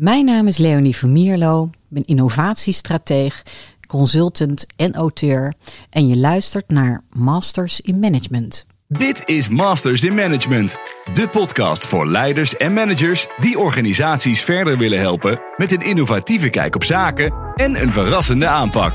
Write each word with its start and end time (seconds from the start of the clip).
Mijn 0.00 0.24
naam 0.24 0.46
is 0.46 0.56
Leonie 0.56 0.96
Vermierlo, 0.96 1.64
ik 1.72 1.78
ben 1.88 2.04
innovatiestrateeg, 2.04 3.42
consultant 3.86 4.66
en 4.76 4.94
auteur 4.94 5.54
en 5.90 6.08
je 6.08 6.16
luistert 6.16 6.68
naar 6.68 7.02
Masters 7.12 7.80
in 7.80 7.98
Management. 7.98 8.66
Dit 8.88 9.22
is 9.26 9.48
Masters 9.48 10.04
in 10.04 10.14
Management, 10.14 10.78
de 11.12 11.28
podcast 11.28 11.86
voor 11.86 12.06
leiders 12.06 12.56
en 12.56 12.72
managers 12.72 13.26
die 13.40 13.58
organisaties 13.58 14.40
verder 14.40 14.78
willen 14.78 14.98
helpen 14.98 15.40
met 15.56 15.72
een 15.72 15.82
innovatieve 15.82 16.48
kijk 16.48 16.74
op 16.74 16.84
zaken 16.84 17.34
en 17.54 17.82
een 17.82 17.92
verrassende 17.92 18.46
aanpak. 18.46 18.92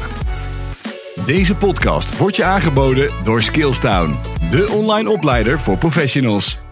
Deze 1.26 1.56
podcast 1.56 2.18
wordt 2.18 2.36
je 2.36 2.44
aangeboden 2.44 3.10
door 3.24 3.42
Skillstown, 3.42 4.16
de 4.50 4.72
online 4.72 5.10
opleider 5.10 5.60
voor 5.60 5.78
professionals. 5.78 6.65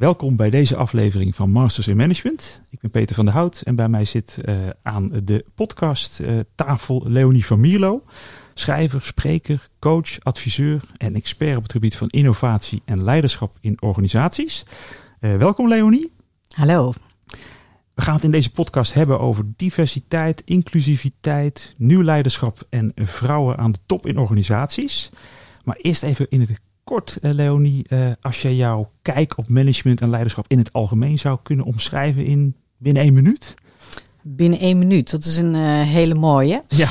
Welkom 0.00 0.36
bij 0.36 0.50
deze 0.50 0.76
aflevering 0.76 1.34
van 1.34 1.50
Masters 1.50 1.88
in 1.88 1.96
Management. 1.96 2.62
Ik 2.70 2.80
ben 2.80 2.90
Peter 2.90 3.14
van 3.14 3.24
der 3.24 3.34
Hout 3.34 3.60
en 3.60 3.74
bij 3.74 3.88
mij 3.88 4.04
zit 4.04 4.38
uh, 4.44 4.54
aan 4.82 5.10
de 5.24 5.44
podcast 5.54 6.20
uh, 6.20 6.38
tafel 6.54 7.02
Leonie 7.06 7.46
van 7.46 7.60
Mierlo. 7.60 8.04
Schrijver, 8.54 9.02
spreker, 9.02 9.68
coach, 9.78 10.20
adviseur 10.20 10.82
en 10.96 11.14
expert 11.14 11.56
op 11.56 11.62
het 11.62 11.72
gebied 11.72 11.96
van 11.96 12.08
innovatie 12.08 12.82
en 12.84 13.02
leiderschap 13.02 13.56
in 13.60 13.82
organisaties. 13.82 14.66
Uh, 15.20 15.36
welkom 15.36 15.68
Leonie. 15.68 16.12
Hallo. 16.48 16.92
We 17.94 18.02
gaan 18.02 18.14
het 18.14 18.24
in 18.24 18.30
deze 18.30 18.52
podcast 18.52 18.94
hebben 18.94 19.20
over 19.20 19.44
diversiteit, 19.56 20.42
inclusiviteit, 20.44 21.74
nieuw 21.76 22.02
leiderschap 22.02 22.66
en 22.70 22.92
vrouwen 22.94 23.56
aan 23.56 23.72
de 23.72 23.80
top 23.86 24.06
in 24.06 24.18
organisaties. 24.18 25.10
Maar 25.64 25.76
eerst 25.76 26.02
even 26.02 26.26
in 26.28 26.40
het 26.40 26.60
kort, 26.90 27.18
uh, 27.22 27.32
Leonie, 27.32 27.86
uh, 27.88 28.10
als 28.20 28.42
je 28.42 28.56
jouw 28.56 28.90
kijk 29.02 29.38
op 29.38 29.48
management 29.48 30.00
en 30.00 30.10
leiderschap 30.10 30.44
in 30.48 30.58
het 30.58 30.72
algemeen 30.72 31.18
zou 31.18 31.38
kunnen 31.42 31.64
omschrijven 31.64 32.24
in 32.24 32.56
binnen 32.78 33.02
één 33.02 33.12
minuut? 33.12 33.54
Binnen 34.22 34.58
één 34.58 34.78
minuut, 34.78 35.10
dat 35.10 35.24
is 35.24 35.36
een 35.36 35.54
uh, 35.54 35.82
hele 35.82 36.14
mooie. 36.14 36.62
Ja. 36.68 36.88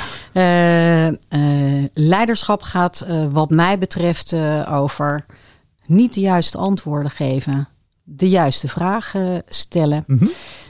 leiderschap 1.93 2.61
gaat, 2.61 3.05
wat 3.31 3.49
mij 3.49 3.77
betreft, 3.77 4.35
over 4.69 5.25
niet 5.85 6.13
de 6.13 6.19
juiste 6.19 6.57
antwoorden 6.57 7.11
geven, 7.11 7.67
de 8.03 8.29
juiste 8.29 8.67
vragen 8.67 9.43
stellen. 9.47 10.03
Mm 10.07 10.17
-hmm. 10.17 10.29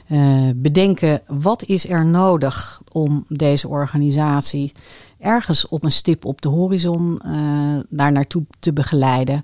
Uh, 0.09 0.49
bedenken 0.55 1.21
wat 1.27 1.63
is 1.63 1.89
er 1.89 2.05
nodig 2.05 2.81
om 2.91 3.25
deze 3.27 3.67
organisatie 3.67 4.71
ergens 5.19 5.67
op 5.67 5.83
een 5.83 5.91
stip 5.91 6.25
op 6.25 6.41
de 6.41 6.47
horizon 6.47 7.21
uh, 7.25 7.79
daar 7.89 8.11
naartoe 8.11 8.43
te 8.59 8.73
begeleiden. 8.73 9.41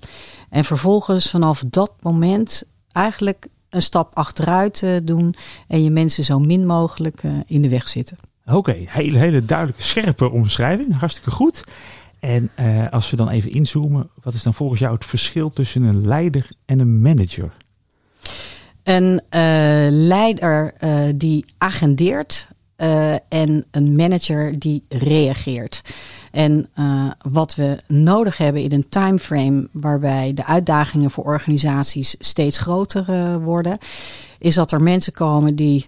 En 0.50 0.64
vervolgens 0.64 1.30
vanaf 1.30 1.64
dat 1.66 1.92
moment 2.00 2.62
eigenlijk 2.92 3.46
een 3.70 3.82
stap 3.82 4.10
achteruit 4.14 4.82
uh, 4.82 4.96
doen 5.02 5.34
en 5.68 5.84
je 5.84 5.90
mensen 5.90 6.24
zo 6.24 6.38
min 6.38 6.66
mogelijk 6.66 7.22
in 7.46 7.62
de 7.62 7.68
weg 7.68 7.88
zitten. 7.88 8.16
Oké, 8.44 8.56
okay, 8.56 8.86
hele, 8.88 9.18
hele 9.18 9.44
duidelijke, 9.44 9.82
scherpe 9.82 10.30
omschrijving. 10.30 10.98
Hartstikke 10.98 11.30
goed. 11.30 11.64
En 12.18 12.50
als 12.90 13.10
we 13.10 13.16
dan 13.16 13.28
even 13.28 13.50
inzoomen, 13.50 14.10
wat 14.22 14.34
is 14.34 14.42
dan 14.42 14.54
volgens 14.54 14.80
jou 14.80 14.94
het 14.94 15.04
verschil 15.04 15.50
tussen 15.50 15.82
een 15.82 16.06
leider 16.06 16.48
en 16.64 16.78
een 16.78 17.00
manager? 17.00 17.52
Een 18.82 19.20
leider 20.06 20.74
die 21.14 21.44
agendeert 21.58 22.48
uh, 22.76 23.12
en 23.12 23.64
een 23.70 23.96
manager 23.96 24.58
die 24.58 24.84
reageert. 24.88 25.82
En 26.30 26.68
wat 27.30 27.54
we 27.54 27.78
nodig 27.86 28.36
hebben 28.36 28.62
in 28.62 28.72
een 28.72 28.88
timeframe 28.88 29.68
waarbij 29.72 30.34
de 30.34 30.44
uitdagingen 30.44 31.10
voor 31.10 31.24
organisaties 31.24 32.16
steeds 32.18 32.58
groter 32.58 33.40
worden, 33.40 33.78
is 34.38 34.54
dat 34.54 34.72
er 34.72 34.82
mensen 34.82 35.12
komen 35.12 35.54
die 35.54 35.86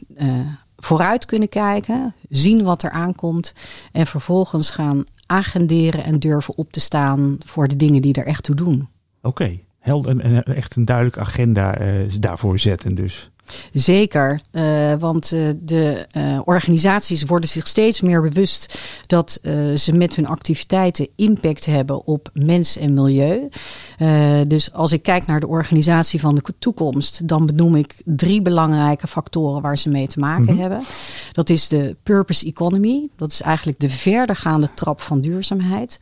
vooruit 0.77 1.27
kunnen 1.27 1.49
kijken, 1.49 2.15
zien 2.29 2.63
wat 2.63 2.83
er 2.83 2.91
aankomt 2.91 3.55
en 3.93 4.07
vervolgens 4.07 4.71
gaan 4.71 5.05
agenderen 5.27 6.05
en 6.05 6.19
durven 6.19 6.57
op 6.57 6.73
te 6.73 6.81
staan 6.81 7.39
voor 7.47 7.69
de 7.69 7.77
dingen 7.77 8.03
die 8.03 8.15
er 8.15 8.27
echt 8.27 8.43
toe 8.43 8.55
doen. 8.55 8.89
Oké. 9.23 9.29
Okay 9.29 9.67
en 9.97 10.45
echt 10.45 10.77
een 10.77 10.85
duidelijke 10.85 11.21
agenda 11.21 11.79
daarvoor 12.21 12.59
zetten 12.59 12.95
dus. 12.95 13.31
Zeker, 13.73 14.41
uh, 14.53 14.93
want 14.99 15.33
uh, 15.33 15.49
de 15.61 16.07
uh, 16.17 16.41
organisaties 16.45 17.23
worden 17.23 17.49
zich 17.49 17.67
steeds 17.67 18.01
meer 18.01 18.23
bewust 18.23 18.79
dat 19.07 19.41
ze 19.77 19.93
met 19.93 20.15
hun 20.15 20.27
activiteiten 20.27 21.09
impact 21.17 21.67
hebben 21.67 22.07
op 22.07 22.31
mens 22.33 22.77
en 22.77 22.95
milieu. 22.95 23.49
dus 24.47 24.73
als 24.73 24.93
ik 24.93 25.03
kijk 25.03 25.27
naar 25.27 25.41
de 25.41 25.49
organisatie 25.49 26.21
van 26.21 26.35
de 26.35 26.43
toekomst, 26.59 27.29
dan 27.29 27.47
benoem 27.47 27.75
ik 27.75 27.95
drie 28.05 28.43
belangrijke 28.43 29.07
factoren 29.07 29.63
waar 29.63 29.79
ze 29.79 29.89
mee 29.89 30.09
te 30.09 30.19
maken 30.19 30.43
mm 30.43 30.49
-hmm. 30.49 30.59
hebben. 30.59 30.83
Dat 31.33 31.51
is 31.51 31.69
de 31.69 31.97
purpose 32.03 32.47
economy, 32.47 33.09
dat 33.17 33.33
is 33.33 33.41
eigenlijk 33.41 33.79
de 33.79 33.91
verdergaande 33.91 34.69
trap 34.75 35.01
van 35.01 35.21
duurzaamheid. 35.21 36.01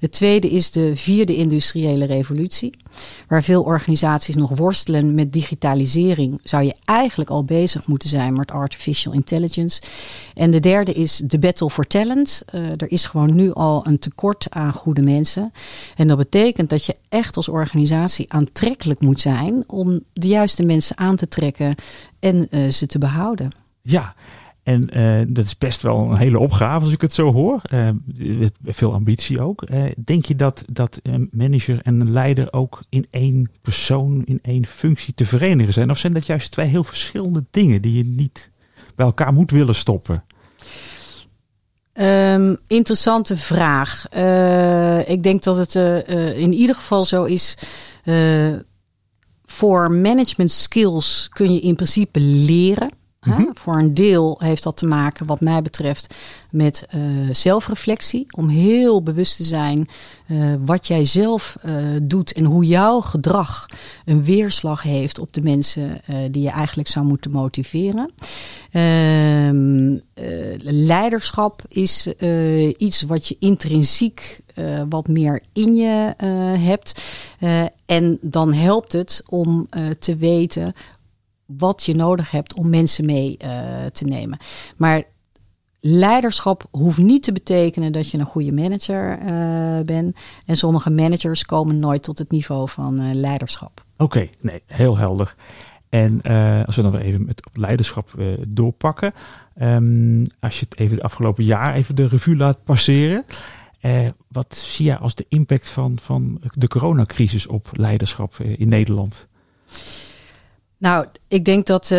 Het 0.00 0.12
tweede 0.12 0.50
is 0.50 0.70
de 0.70 0.96
vierde 0.96 1.36
industriële 1.36 2.04
revolutie, 2.04 2.76
waar 3.28 3.42
veel 3.42 3.62
organisaties 3.62 4.34
nog 4.34 4.50
worstelen 4.50 5.14
met 5.14 5.32
digitalisering. 5.32 6.40
Zou 6.42 6.64
je 6.64 6.74
eigenlijk 6.84 7.30
al 7.30 7.44
bezig 7.44 7.86
moeten 7.86 8.08
zijn 8.08 8.32
met 8.32 8.50
artificial 8.50 9.12
intelligence. 9.12 9.82
En 10.34 10.50
de 10.50 10.60
derde 10.60 10.92
is 10.92 11.20
de 11.24 11.38
battle 11.38 11.70
for 11.70 11.86
talent. 11.86 12.42
Uh, 12.54 12.70
er 12.70 12.90
is 12.90 13.06
gewoon 13.06 13.34
nu 13.34 13.52
al 13.52 13.86
een 13.86 13.98
tekort 13.98 14.46
aan 14.50 14.72
goede 14.72 15.02
mensen. 15.02 15.52
En 15.96 16.08
dat 16.08 16.16
betekent 16.16 16.70
dat 16.70 16.84
je 16.84 16.96
echt 17.08 17.36
als 17.36 17.48
organisatie 17.48 18.32
aantrekkelijk 18.32 19.00
moet 19.00 19.20
zijn 19.20 19.64
om 19.66 20.00
de 20.12 20.26
juiste 20.26 20.62
mensen 20.62 20.98
aan 20.98 21.16
te 21.16 21.28
trekken 21.28 21.74
en 22.20 22.46
uh, 22.50 22.70
ze 22.70 22.86
te 22.86 22.98
behouden. 22.98 23.50
Ja, 23.82 24.14
en 24.68 24.88
uh, 24.96 25.26
dat 25.28 25.44
is 25.44 25.58
best 25.58 25.82
wel 25.82 26.10
een 26.10 26.18
hele 26.18 26.38
opgave 26.38 26.84
als 26.84 26.92
ik 26.92 27.00
het 27.00 27.12
zo 27.12 27.32
hoor. 27.32 27.62
Uh, 27.72 27.88
veel 28.64 28.92
ambitie 28.92 29.40
ook. 29.40 29.64
Uh, 29.70 29.82
denk 30.04 30.24
je 30.24 30.34
dat, 30.34 30.64
dat 30.72 31.00
een 31.02 31.28
manager 31.32 31.78
en 31.82 32.00
een 32.00 32.12
leider 32.12 32.52
ook 32.52 32.82
in 32.88 33.06
één 33.10 33.50
persoon, 33.62 34.22
in 34.24 34.38
één 34.42 34.66
functie 34.66 35.14
te 35.14 35.26
verenigen 35.26 35.72
zijn? 35.72 35.90
Of 35.90 35.98
zijn 35.98 36.12
dat 36.12 36.26
juist 36.26 36.50
twee 36.50 36.66
heel 36.66 36.84
verschillende 36.84 37.44
dingen 37.50 37.82
die 37.82 37.96
je 37.96 38.04
niet 38.04 38.50
bij 38.94 39.06
elkaar 39.06 39.32
moet 39.32 39.50
willen 39.50 39.74
stoppen? 39.74 40.24
Um, 41.92 42.56
interessante 42.66 43.36
vraag. 43.36 44.08
ik 45.06 45.22
denk 45.22 45.42
dat 45.42 45.56
het 45.56 45.74
in 46.34 46.52
ieder 46.52 46.74
geval 46.74 47.04
zo 47.04 47.24
is. 47.24 47.58
voor 49.44 49.90
management 49.90 50.50
skills 50.50 51.28
kun 51.32 51.52
je 51.52 51.60
in 51.60 51.74
principe 51.74 52.20
leren. 52.20 52.97
Mm 53.20 53.32
-hmm. 53.32 53.50
Voor 53.54 53.78
een 53.78 53.94
deel 53.94 54.36
heeft 54.38 54.62
dat 54.62 54.76
te 54.76 54.86
maken, 54.86 55.26
wat 55.26 55.40
mij 55.40 55.62
betreft, 55.62 56.14
met 56.50 56.86
uh, 56.94 57.02
zelfreflectie. 57.32 58.26
Om 58.36 58.48
heel 58.48 59.02
bewust 59.02 59.36
te 59.36 59.44
zijn 59.44 59.88
uh, 60.26 60.54
wat 60.64 60.86
jij 60.86 61.04
zelf 61.04 61.56
uh, 61.64 61.76
doet 62.02 62.32
en 62.32 62.44
hoe 62.44 62.64
jouw 62.64 63.00
gedrag 63.00 63.66
een 64.04 64.24
weerslag 64.24 64.82
heeft 64.82 65.18
op 65.18 65.32
de 65.32 65.42
mensen 65.42 66.00
die 66.30 66.42
je 66.42 66.50
eigenlijk 66.50 66.88
zou 66.88 67.06
moeten 67.06 67.30
motiveren. 67.30 68.10
Ehm, 68.70 69.96
leiderschap 70.62 71.62
is 71.68 72.08
iets 72.76 73.02
wat 73.02 73.28
je 73.28 73.36
intrinsiek 73.38 74.40
wat 74.88 75.08
meer 75.08 75.42
in 75.52 75.74
je 75.74 76.14
hebt. 76.58 77.02
en 77.86 78.18
dan 78.20 78.52
helpt 78.52 78.92
het 78.92 79.22
om 79.26 79.66
te 79.98 80.16
weten 80.16 80.74
wat 81.56 81.84
je 81.84 81.94
nodig 81.94 82.30
hebt 82.30 82.54
om 82.54 82.68
mensen 82.70 83.04
mee 83.04 83.36
uh, 83.44 83.50
te 83.92 84.04
nemen. 84.04 84.38
Maar 84.76 85.02
leiderschap 85.80 86.66
hoeft 86.70 86.98
niet 86.98 87.22
te 87.22 87.32
betekenen 87.32 87.92
dat 87.92 88.10
je 88.10 88.18
een 88.18 88.24
goede 88.24 88.52
manager 88.52 89.18
uh, 89.18 89.80
bent. 89.84 90.16
En 90.46 90.56
sommige 90.56 90.90
managers 90.90 91.44
komen 91.44 91.78
nooit 91.78 92.02
tot 92.02 92.18
het 92.18 92.30
niveau 92.30 92.68
van 92.68 93.00
uh, 93.00 93.14
leiderschap. 93.14 93.84
Oké, 93.96 94.28
nee, 94.40 94.62
heel 94.66 94.96
helder. 94.96 95.34
En 95.88 96.22
als 96.66 96.76
we 96.76 96.82
dan 96.82 96.96
even 96.96 97.26
het 97.26 97.42
leiderschap 97.52 98.10
doorpakken. 98.48 99.12
Um, 99.62 100.26
als 100.40 100.60
je 100.60 100.66
het 100.68 100.78
even 100.78 100.96
de 100.96 101.02
afgelopen 101.02 101.44
jaar 101.44 101.74
even 101.74 101.94
de 101.94 102.06
revue 102.06 102.36
laat 102.36 102.64
passeren. 102.64 103.24
wat 104.28 104.56
zie 104.56 104.86
jij 104.86 104.96
als 104.96 105.14
de 105.14 105.26
impact 105.28 105.68
van, 105.68 105.98
van 106.02 106.40
de 106.52 106.68
coronacrisis 106.68 107.46
op 107.46 107.70
leiderschap 107.72 108.38
in 108.38 108.68
Nederland? 108.68 109.26
Nou, 110.78 111.06
ik 111.28 111.44
denk 111.44 111.66
dat 111.66 111.82
uh, 111.82 111.98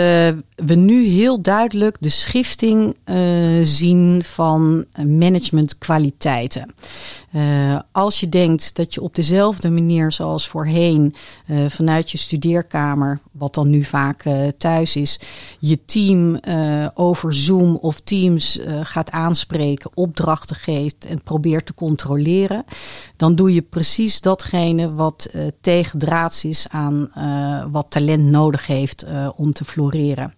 we 0.55 0.75
nu 0.75 1.05
heel 1.05 1.41
duidelijk 1.41 1.97
de 1.99 2.09
schifting 2.09 2.95
uh, 3.05 3.15
zien 3.63 4.23
van 4.23 4.85
managementkwaliteiten. 5.05 6.73
Uh, 7.35 7.79
als 7.91 8.19
je 8.19 8.29
denkt 8.29 8.75
dat 8.75 8.93
je 8.93 9.01
op 9.01 9.15
dezelfde 9.15 9.69
manier 9.69 10.11
zoals 10.11 10.47
voorheen 10.47 11.15
vanuit 11.67 12.11
je 12.11 12.17
studeerkamer, 12.17 13.19
wat 13.31 13.53
dan 13.53 13.69
nu 13.69 13.83
vaak 13.83 14.23
thuis 14.57 14.95
is, 14.95 15.19
je 15.59 15.85
team 15.85 16.39
over 16.93 17.33
Zoom 17.33 17.75
of 17.75 17.99
Teams 17.99 18.59
gaat 18.83 19.11
aanspreken, 19.11 19.91
opdrachten 19.93 20.55
geeft 20.55 21.05
en 21.05 21.23
probeert 21.23 21.65
te 21.65 21.73
controleren, 21.73 22.63
dan 23.15 23.35
doe 23.35 23.53
je 23.53 23.61
precies 23.61 24.21
datgene 24.21 24.93
wat 24.93 25.29
tegendraads 25.61 26.43
is 26.43 26.65
aan 26.69 27.11
wat 27.71 27.85
talent 27.89 28.23
nodig 28.23 28.67
heeft 28.69 29.05
uh, 29.05 29.29
om 29.35 29.53
te 29.53 29.65
floreren. 29.65 30.33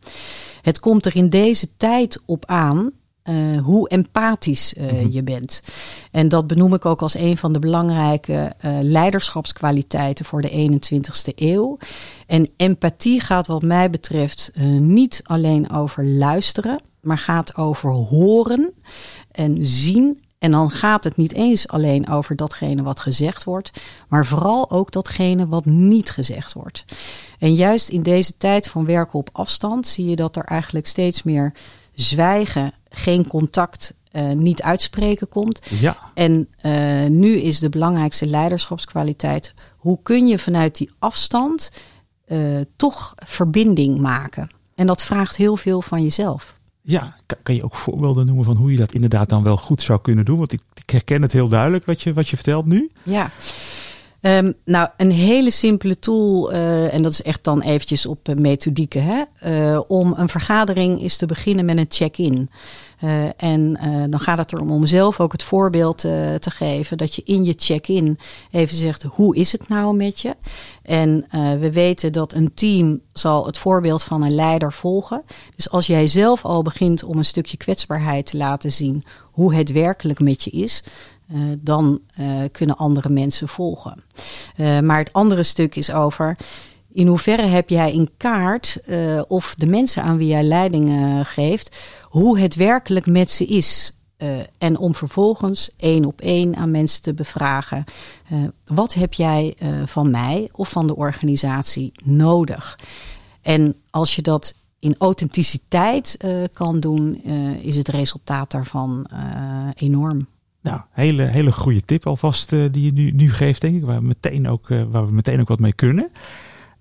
Het 0.62 0.80
komt 0.80 1.06
er 1.06 1.16
in 1.16 1.30
deze 1.30 1.78
tijd 1.78 2.22
op 2.26 2.46
aan 2.46 2.92
uh, 3.24 3.62
hoe 3.62 3.90
empathisch 3.90 4.74
uh, 4.74 4.84
mm-hmm. 4.84 5.12
je 5.12 5.24
bent. 5.24 5.62
En 6.12 6.28
dat 6.28 6.48
benoem 6.48 6.74
ik 6.74 6.86
ook 6.86 7.02
als 7.02 7.14
een 7.14 7.38
van 7.38 7.54
de 7.54 7.60
belangrijke 7.60 8.54
uh, 8.66 8.78
leiderschapskwaliteiten 8.82 10.26
voor 10.26 10.42
de 10.42 10.80
21ste 10.80 11.36
eeuw. 11.36 11.78
En 12.28 12.50
empathie 12.58 13.20
gaat 13.20 13.48
wat 13.48 13.62
mij 13.62 13.90
betreft 13.90 14.52
niet 14.80 15.22
alleen 15.24 15.72
over 15.72 16.06
luisteren, 16.08 16.82
maar 17.02 17.18
gaat 17.18 17.56
over 17.56 17.92
horen 17.92 18.74
en 19.32 19.66
zien. 19.66 20.24
En 20.42 20.52
dan 20.52 20.70
gaat 20.70 21.04
het 21.04 21.18
niet 21.18 21.34
eens 21.34 21.68
alleen 21.68 22.10
over 22.10 22.36
datgene 22.36 22.84
wat 22.84 23.00
gezegd 23.00 23.44
wordt, 23.44 23.72
maar 24.08 24.26
vooral 24.26 24.72
ook 24.72 24.92
datgene 24.92 25.48
wat 25.48 25.66
niet 25.66 26.10
gezegd 26.10 26.54
wordt. 26.54 26.86
En 27.40 27.54
juist 27.54 27.90
in 27.90 28.02
deze 28.02 28.38
tijd 28.38 28.68
van 28.68 28.86
werken 28.86 29.20
op 29.20 29.30
afstand 29.32 29.88
zie 29.88 30.10
je 30.10 30.16
dat 30.16 30.36
er 30.36 30.44
eigenlijk 30.44 30.88
steeds 30.88 31.24
meer 31.24 31.54
zwijgen, 31.94 32.74
geen 32.90 33.28
contact, 33.28 33.94
uh, 34.12 34.32
niet 34.32 34.62
uitspreken 34.62 35.28
komt. 35.28 35.60
Ja. 35.80 35.98
En 36.14 36.50
uh, 36.62 37.06
nu 37.06 37.36
is 37.36 37.60
de 37.60 37.70
belangrijkste 37.70 38.26
leiderschapskwaliteit: 38.26 39.54
hoe 39.78 40.00
kun 40.04 40.28
je 40.28 40.40
vanuit 40.40 40.78
die 40.78 40.92
afstand 41.00 41.72
uh, 42.28 42.60
toch 42.76 43.14
verbinding 43.16 44.00
maken? 44.00 44.50
En 44.76 44.88
dat 44.88 45.04
vraagt 45.04 45.36
heel 45.36 45.58
veel 45.58 45.82
van 45.82 46.04
jezelf. 46.04 46.60
Ja, 46.84 47.16
kan 47.44 47.56
je 47.56 47.64
ook 47.64 47.76
voorbeelden 47.76 48.26
noemen 48.26 48.46
van 48.46 48.56
hoe 48.56 48.72
je 48.72 48.78
dat 48.78 48.94
inderdaad 48.94 49.30
dan 49.30 49.44
wel 49.44 49.58
goed 49.58 49.82
zou 49.82 50.02
kunnen 50.02 50.26
doen? 50.26 50.38
Want 50.38 50.52
ik, 50.52 50.62
ik 50.74 50.90
herken 50.90 51.22
het 51.22 51.32
heel 51.32 51.48
duidelijk 51.48 51.86
wat 51.86 52.02
je, 52.02 52.14
wat 52.14 52.30
je 52.30 52.36
vertelt 52.36 52.66
nu. 52.66 52.92
Ja. 53.04 53.32
Um, 54.22 54.54
nou, 54.66 54.90
een 54.98 55.12
hele 55.12 55.52
simpele 55.52 56.00
tool, 56.00 56.54
uh, 56.54 56.94
en 56.94 57.02
dat 57.02 57.12
is 57.12 57.22
echt 57.22 57.44
dan 57.44 57.62
eventjes 57.62 58.06
op 58.06 58.30
uh, 58.30 58.36
methodieke, 58.36 59.00
hè? 59.00 59.24
Uh, 59.74 59.82
om 59.88 60.14
een 60.18 60.30
vergadering 60.30 61.02
is 61.02 61.18
te 61.18 61.26
beginnen 61.26 61.66
met 61.66 61.78
een 61.78 61.86
check-in. 61.90 62.50
en 63.38 63.80
dan 64.10 64.20
gaat 64.20 64.38
het 64.38 64.54
erom 64.54 64.72
om 64.72 64.86
zelf 64.86 65.20
ook 65.20 65.32
het 65.32 65.44
voorbeeld 65.44 65.98
te 65.98 66.52
geven 66.52 66.98
dat 66.98 67.16
je 67.16 67.22
in 67.26 67.46
je 67.46 67.54
check-in 67.58 68.18
even 68.52 68.76
zegt, 68.76 69.04
hoe 69.04 69.36
is 69.36 69.52
het 69.52 69.68
nou 69.68 69.96
met 69.96 70.20
je? 70.20 70.36
En 70.84 71.26
we 71.60 71.72
weten 71.72 72.12
dat 72.12 72.34
een 72.34 72.54
team 72.54 73.02
zal 73.14 73.46
het 73.46 73.58
voorbeeld 73.58 74.04
van 74.04 74.22
een 74.22 74.36
leider 74.36 74.74
volgen. 74.74 75.24
Dus 75.56 75.70
als 75.70 75.88
jij 75.88 76.08
zelf 76.08 76.46
al 76.46 76.62
begint 76.62 77.04
om 77.04 77.18
een 77.18 77.26
stukje 77.26 77.58
kwetsbaarheid 77.58 78.26
te 78.26 78.38
laten 78.38 78.72
zien 78.72 79.04
hoe 79.32 79.56
het 79.56 79.72
werkelijk 79.72 80.20
met 80.20 80.44
je 80.44 80.52
is, 80.52 80.84
uh, 81.34 81.42
dan 81.60 82.02
uh, 82.20 82.28
kunnen 82.52 82.78
andere 82.78 83.10
mensen 83.10 83.48
volgen. 83.48 84.04
Uh, 84.58 84.80
maar 84.80 84.98
het 84.98 85.14
andere 85.14 85.44
stuk 85.44 85.76
is 85.76 85.92
over 85.92 86.38
in 86.94 87.08
hoeverre 87.08 87.46
heb 87.46 87.70
jij 87.70 87.94
in 87.94 88.10
kaart 88.18 88.78
of 89.28 89.56
de 89.58 89.66
mensen 89.66 90.04
aan 90.04 90.18
wie 90.18 90.28
jij 90.28 90.44
leiding 90.44 90.92
geeft, 91.28 91.78
hoe 92.04 92.40
het 92.40 92.56
werkelijk 92.56 93.06
met 93.06 93.32
ze 93.32 93.46
is. 93.46 93.98
en 94.58 94.78
om 94.78 94.96
vervolgens 94.96 95.70
één 95.78 96.06
op 96.06 96.22
één 96.22 96.56
aan 96.56 96.72
mensen 96.72 97.02
te 97.02 97.14
bevragen: 97.14 97.84
wat 98.66 98.94
heb 98.94 99.14
jij 99.14 99.56
van 99.86 100.12
mij 100.12 100.50
of 100.52 100.70
van 100.70 100.88
de 100.88 100.96
organisatie 100.96 101.92
nodig? 102.04 102.80
En 103.42 103.76
als 103.90 104.16
je 104.16 104.22
dat 104.22 104.54
in 104.80 104.96
authenticiteit 104.98 106.18
kan 106.54 106.80
doen, 106.80 107.24
is 107.62 107.78
het 107.78 107.88
resultaat 107.88 108.52
daarvan 108.52 109.08
enorm. 109.76 110.28
Nou, 110.62 110.82
hele, 110.92 111.24
hele 111.24 111.52
goede 111.52 111.86
tip 111.86 112.08
alvast 112.08 112.52
uh, 112.52 112.66
die 112.72 112.86
je 112.86 112.92
nu, 112.92 113.12
nu 113.12 113.32
geeft, 113.34 113.62
denk 113.62 113.76
ik. 113.76 113.84
Waar 113.84 114.00
we 114.00 114.06
meteen 114.06 114.48
ook, 114.48 114.70
uh, 114.70 114.84
waar 114.90 115.06
we 115.06 115.12
meteen 115.12 115.40
ook 115.40 115.48
wat 115.48 115.60
mee 115.60 115.74
kunnen. 115.74 116.12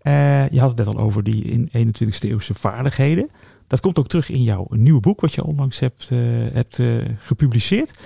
Uh, 0.02 0.48
je 0.48 0.60
had 0.60 0.68
het 0.68 0.78
net 0.78 0.86
al 0.86 0.98
over 0.98 1.22
die 1.22 1.44
in 1.44 1.68
21ste 1.68 2.28
eeuwse 2.28 2.54
vaardigheden. 2.54 3.30
Dat 3.66 3.80
komt 3.80 3.98
ook 3.98 4.08
terug 4.08 4.30
in 4.30 4.42
jouw 4.42 4.66
nieuwe 4.70 5.00
boek, 5.00 5.20
wat 5.20 5.34
je 5.34 5.44
onlangs 5.44 5.78
hebt, 5.78 6.08
hebt 6.52 6.80
gepubliceerd. 7.18 7.98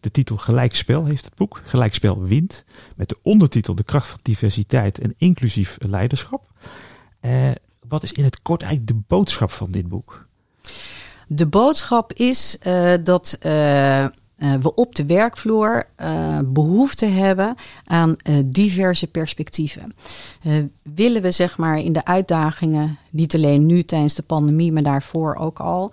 de 0.00 0.10
titel 0.10 0.36
Gelijkspel 0.36 1.04
heeft 1.04 1.24
het 1.24 1.34
boek. 1.34 1.62
Gelijkspel 1.64 2.22
wint. 2.22 2.64
Met 2.96 3.08
de 3.08 3.18
ondertitel 3.22 3.74
De 3.74 3.82
kracht 3.82 4.06
van 4.06 4.18
diversiteit 4.22 4.98
en 4.98 5.14
inclusief 5.18 5.76
leiderschap. 5.78 6.46
wat 7.88 8.02
is 8.02 8.12
in 8.12 8.24
het 8.24 8.42
kort 8.42 8.62
eigenlijk 8.62 8.92
de 8.92 9.04
boodschap 9.06 9.50
van 9.50 9.70
dit 9.70 9.88
boek? 9.88 10.26
De 11.26 11.46
boodschap 11.46 12.12
is 12.12 12.58
dat 13.02 13.38
uh, 14.40 14.54
we 14.54 14.74
op 14.74 14.94
de 14.94 15.06
werkvloer 15.06 15.86
uh, 16.00 16.38
behoefte 16.44 17.06
hebben 17.06 17.54
aan 17.84 18.16
uh, 18.22 18.36
diverse 18.46 19.06
perspectieven. 19.06 19.94
willen 20.82 21.22
we 21.22 21.30
zeg 21.30 21.58
maar 21.58 21.78
in 21.78 21.92
de 21.92 22.04
uitdagingen, 22.04 22.98
niet 23.10 23.34
alleen 23.34 23.66
nu 23.66 23.82
tijdens 23.84 24.14
de 24.14 24.22
pandemie, 24.22 24.72
maar 24.72 24.82
daarvoor 24.82 25.34
ook 25.34 25.58
al. 25.58 25.92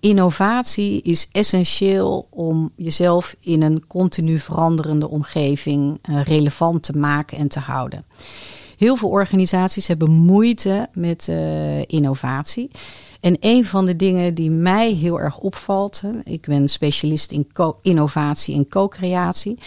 innovatie 0.00 1.02
is 1.02 1.28
essentieel 1.32 2.26
om 2.30 2.70
jezelf 2.76 3.36
in 3.40 3.62
een 3.62 3.86
continu 3.86 4.38
veranderende 4.38 5.08
omgeving 5.08 5.98
relevant 6.02 6.82
te 6.82 6.96
maken 6.96 7.38
en 7.38 7.48
te 7.48 7.58
houden. 7.58 8.04
Heel 8.76 8.96
veel 8.96 9.08
organisaties 9.08 9.86
hebben 9.86 10.10
moeite 10.10 10.88
met 10.92 11.30
innovatie. 11.86 12.70
En 13.22 13.36
een 13.40 13.64
van 13.64 13.86
de 13.86 13.96
dingen 13.96 14.34
die 14.34 14.50
mij 14.50 14.92
heel 14.92 15.20
erg 15.20 15.38
opvalt, 15.38 16.02
ik 16.24 16.46
ben 16.46 16.68
specialist 16.68 17.32
in 17.32 17.48
innovatie 17.82 18.54
en 18.54 18.68
co-creatie, 18.68 19.58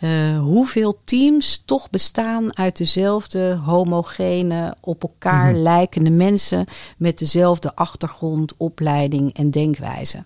uh, 0.00 0.38
hoeveel 0.38 0.98
teams 1.04 1.62
toch 1.64 1.90
bestaan 1.90 2.56
uit 2.56 2.76
dezelfde 2.76 3.58
homogene, 3.64 4.76
op 4.80 5.02
elkaar 5.02 5.52
mhm. 5.52 5.62
lijkende 5.62 6.10
mensen 6.10 6.66
met 6.96 7.18
dezelfde 7.18 7.74
achtergrond, 7.74 8.56
opleiding 8.56 9.32
en 9.34 9.50
denkwijze. 9.50 10.24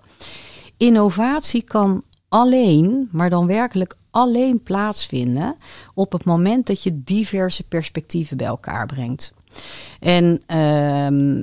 Innovatie 0.76 1.62
kan 1.62 2.02
alleen, 2.28 3.08
maar 3.12 3.30
dan 3.30 3.46
werkelijk 3.46 3.96
alleen 4.10 4.62
plaatsvinden 4.62 5.56
op 5.94 6.12
het 6.12 6.24
moment 6.24 6.66
dat 6.66 6.82
je 6.82 7.02
diverse 7.04 7.62
perspectieven 7.62 8.36
bij 8.36 8.46
elkaar 8.46 8.86
brengt. 8.86 9.32
En 10.00 10.40
uh, 10.50 11.36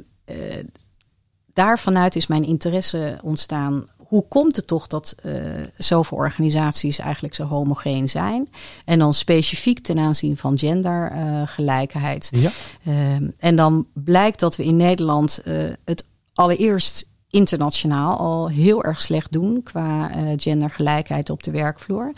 daar 1.53 1.79
vanuit 1.79 2.15
is 2.15 2.27
mijn 2.27 2.43
interesse 2.43 3.17
ontstaan. 3.21 3.85
Hoe 3.97 4.27
komt 4.27 4.55
het 4.55 4.67
toch 4.67 4.87
dat 4.87 5.15
uh, 5.25 5.33
zoveel 5.75 6.17
organisaties 6.17 6.99
eigenlijk 6.99 7.35
zo 7.35 7.43
homogeen 7.43 8.09
zijn? 8.09 8.49
En 8.85 8.99
dan 8.99 9.13
specifiek 9.13 9.79
ten 9.79 9.99
aanzien 9.99 10.37
van 10.37 10.59
gendergelijkheid. 10.59 12.29
Uh, 12.33 12.41
ja. 12.41 12.49
uh, 12.83 13.29
en 13.37 13.55
dan 13.55 13.87
blijkt 13.93 14.39
dat 14.39 14.55
we 14.55 14.63
in 14.63 14.77
Nederland 14.77 15.41
uh, 15.45 15.63
het 15.85 16.05
allereerst 16.33 17.11
internationaal 17.33 18.17
al 18.17 18.49
heel 18.49 18.83
erg 18.83 19.01
slecht 19.01 19.31
doen 19.31 19.63
qua 19.63 20.15
uh, 20.15 20.31
gendergelijkheid 20.35 21.29
op 21.29 21.43
de 21.43 21.51
werkvloer. 21.51 22.11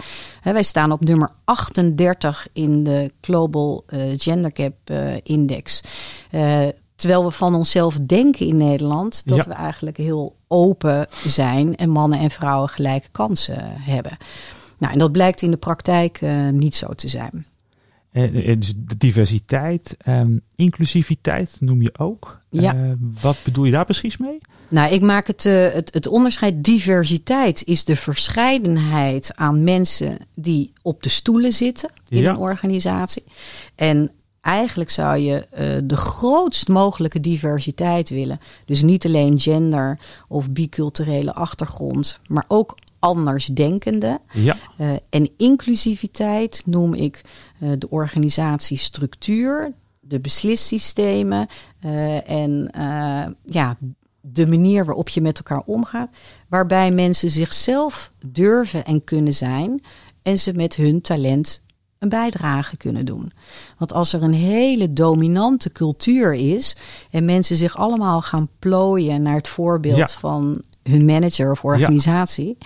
wij 0.43 0.63
staan 0.63 0.91
op 0.91 1.03
nummer 1.03 1.29
38 1.43 2.47
in 2.53 2.83
de 2.83 3.11
Global 3.21 3.83
uh, 3.87 4.01
Gender 4.17 4.51
Gap 4.53 4.75
uh, 4.91 5.15
Index. 5.23 5.81
Terwijl 6.95 7.25
we 7.25 7.31
van 7.31 7.55
onszelf 7.55 7.99
denken 7.99 8.45
in 8.45 8.57
Nederland 8.57 9.21
dat 9.25 9.45
we 9.45 9.53
eigenlijk 9.53 9.97
heel 9.97 10.35
open 10.47 11.07
zijn 11.25 11.75
en 11.75 11.89
mannen 11.89 12.19
en 12.19 12.31
vrouwen 12.31 12.69
gelijke 12.69 13.09
kansen 13.11 13.81
hebben. 13.81 14.17
Nou, 14.77 14.93
en 14.93 14.99
dat 14.99 15.11
blijkt 15.11 15.41
in 15.41 15.51
de 15.51 15.57
praktijk 15.57 16.21
uh, 16.21 16.49
niet 16.49 16.75
zo 16.75 16.93
te 16.93 17.07
zijn. 17.07 17.45
Uh, 18.11 18.59
dus 18.59 18.73
de 18.77 18.97
diversiteit, 18.97 19.97
um, 20.07 20.41
inclusiviteit 20.55 21.57
noem 21.59 21.81
je 21.81 21.97
ook. 21.97 22.39
Ja. 22.49 22.75
Uh, 22.75 22.91
wat 23.21 23.37
bedoel 23.43 23.65
je 23.65 23.71
daar 23.71 23.85
precies 23.85 24.17
mee? 24.17 24.37
Nou, 24.67 24.93
ik 24.93 25.01
maak 25.01 25.27
het, 25.27 25.43
het, 25.43 25.93
het 25.93 26.07
onderscheid. 26.07 26.63
Diversiteit 26.63 27.63
is 27.65 27.85
de 27.85 27.95
verscheidenheid 27.95 29.31
aan 29.35 29.63
mensen 29.63 30.17
die 30.35 30.73
op 30.81 31.03
de 31.03 31.09
stoelen 31.09 31.53
zitten 31.53 31.89
in 32.07 32.21
ja. 32.21 32.29
een 32.29 32.37
organisatie. 32.37 33.23
En 33.75 34.11
Eigenlijk 34.45 34.89
zou 34.89 35.17
je 35.17 35.47
uh, 35.53 35.59
de 35.83 35.97
grootst 35.97 36.67
mogelijke 36.67 37.19
diversiteit 37.19 38.09
willen. 38.09 38.39
Dus 38.65 38.81
niet 38.81 39.05
alleen 39.05 39.39
gender 39.39 39.99
of 40.27 40.51
biculturele 40.51 41.33
achtergrond, 41.33 42.19
maar 42.27 42.45
ook 42.47 42.77
andersdenkende. 42.99 44.19
Ja. 44.31 44.55
Uh, 44.77 44.93
en 45.09 45.29
inclusiviteit 45.37 46.61
noem 46.65 46.93
ik 46.93 47.21
uh, 47.59 47.71
de 47.77 47.89
organisatiestructuur, 47.89 49.73
de 49.99 50.19
beslissystemen 50.19 51.47
en 52.25 52.69
ja, 53.45 53.77
de 54.21 54.47
manier 54.47 54.85
waarop 54.85 55.09
je 55.09 55.21
met 55.21 55.37
elkaar 55.37 55.63
omgaat. 55.65 56.17
Waarbij 56.49 56.91
mensen 56.91 57.29
zichzelf 57.29 58.11
durven 58.27 58.85
en 58.85 59.03
kunnen 59.03 59.33
zijn 59.33 59.81
en 60.21 60.39
ze 60.39 60.53
met 60.53 60.75
hun 60.75 61.01
talent 61.01 61.63
een 62.05 62.19
bijdrage 62.19 62.77
kunnen 62.77 63.05
doen. 63.05 63.31
Want 63.77 63.93
als 63.93 64.13
er 64.13 64.23
een 64.23 64.33
hele 64.33 64.93
dominante 64.93 65.71
cultuur 65.71 66.33
is 66.33 66.75
en 67.11 67.25
mensen 67.25 67.55
zich 67.55 67.77
allemaal 67.77 68.21
gaan 68.21 68.49
plooien 68.59 69.21
naar 69.21 69.35
het 69.35 69.47
voorbeeld 69.47 70.11
van 70.11 70.63
hun 70.83 71.05
manager 71.05 71.51
of 71.51 71.63
organisatie, 71.63 72.57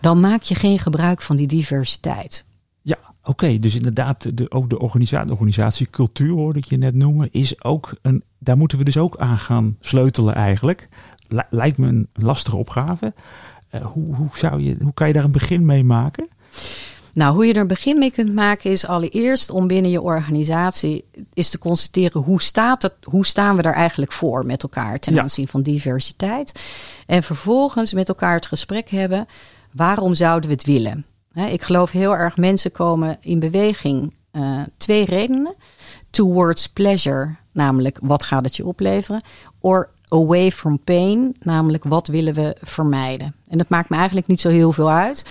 dan 0.00 0.20
maak 0.20 0.42
je 0.42 0.54
geen 0.54 0.78
gebruik 0.78 1.22
van 1.22 1.36
die 1.36 1.46
diversiteit. 1.46 2.44
Ja, 2.82 2.98
oké. 3.22 3.58
Dus 3.58 3.74
inderdaad, 3.74 4.36
de, 4.36 4.50
ook 4.50 4.70
de 4.70 4.78
organisatie, 4.78 5.26
de 5.26 5.32
organisatiecultuur 5.32 6.32
hoorde 6.32 6.58
ik 6.58 6.64
je 6.64 6.76
net 6.76 6.94
noemen, 6.94 7.28
is 7.30 7.64
ook 7.64 7.94
een, 8.02 8.22
daar 8.38 8.56
moeten 8.56 8.78
we 8.78 8.84
dus 8.84 8.96
ook 8.96 9.16
aan 9.16 9.38
gaan 9.38 9.76
sleutelen 9.80 10.34
eigenlijk. 10.34 10.88
lijkt 11.50 11.78
me 11.78 11.88
een 11.88 12.08
lastige 12.12 12.56
opgave. 12.56 13.14
hoe, 13.82 14.14
hoe, 14.14 14.28
zou 14.32 14.62
je, 14.62 14.76
hoe 14.82 14.94
kan 14.94 15.06
je 15.06 15.12
daar 15.12 15.24
een 15.24 15.30
begin 15.30 15.64
mee 15.64 15.84
maken? 15.84 16.28
Nou, 17.16 17.34
hoe 17.34 17.46
je 17.46 17.52
er 17.52 17.60
een 17.60 17.66
begin 17.66 17.98
mee 17.98 18.10
kunt 18.10 18.34
maken 18.34 18.70
is 18.70 18.86
allereerst 18.86 19.50
om 19.50 19.66
binnen 19.66 19.90
je 19.90 20.02
organisatie 20.02 21.04
is 21.34 21.50
te 21.50 21.58
constateren 21.58 22.22
hoe, 22.22 22.42
staat 22.42 22.82
het, 22.82 22.94
hoe 23.02 23.26
staan 23.26 23.56
we 23.56 23.62
er 23.62 23.72
eigenlijk 23.72 24.12
voor 24.12 24.46
met 24.46 24.62
elkaar 24.62 24.98
ten 24.98 25.20
aanzien 25.20 25.48
van 25.48 25.62
diversiteit. 25.62 26.52
En 27.06 27.22
vervolgens 27.22 27.92
met 27.92 28.08
elkaar 28.08 28.34
het 28.34 28.46
gesprek 28.46 28.88
hebben, 28.88 29.26
waarom 29.72 30.14
zouden 30.14 30.48
we 30.48 30.54
het 30.54 30.66
willen? 30.66 31.06
ik 31.50 31.62
geloof 31.62 31.90
heel 31.90 32.16
erg 32.16 32.36
mensen 32.36 32.72
komen 32.72 33.18
in 33.20 33.38
beweging. 33.38 34.14
Uh, 34.32 34.60
twee 34.76 35.04
redenen. 35.04 35.54
Towards 36.10 36.68
pleasure, 36.68 37.36
namelijk 37.52 37.98
wat 38.02 38.24
gaat 38.24 38.44
het 38.44 38.56
je 38.56 38.66
opleveren? 38.66 39.22
Or 39.60 39.90
away 40.08 40.52
from 40.52 40.80
pain, 40.84 41.36
namelijk 41.40 41.84
wat 41.84 42.06
willen 42.06 42.34
we 42.34 42.56
vermijden? 42.60 43.34
En 43.48 43.58
dat 43.58 43.68
maakt 43.68 43.88
me 43.88 43.96
eigenlijk 43.96 44.26
niet 44.26 44.40
zo 44.40 44.48
heel 44.48 44.72
veel 44.72 44.90
uit. 44.90 45.24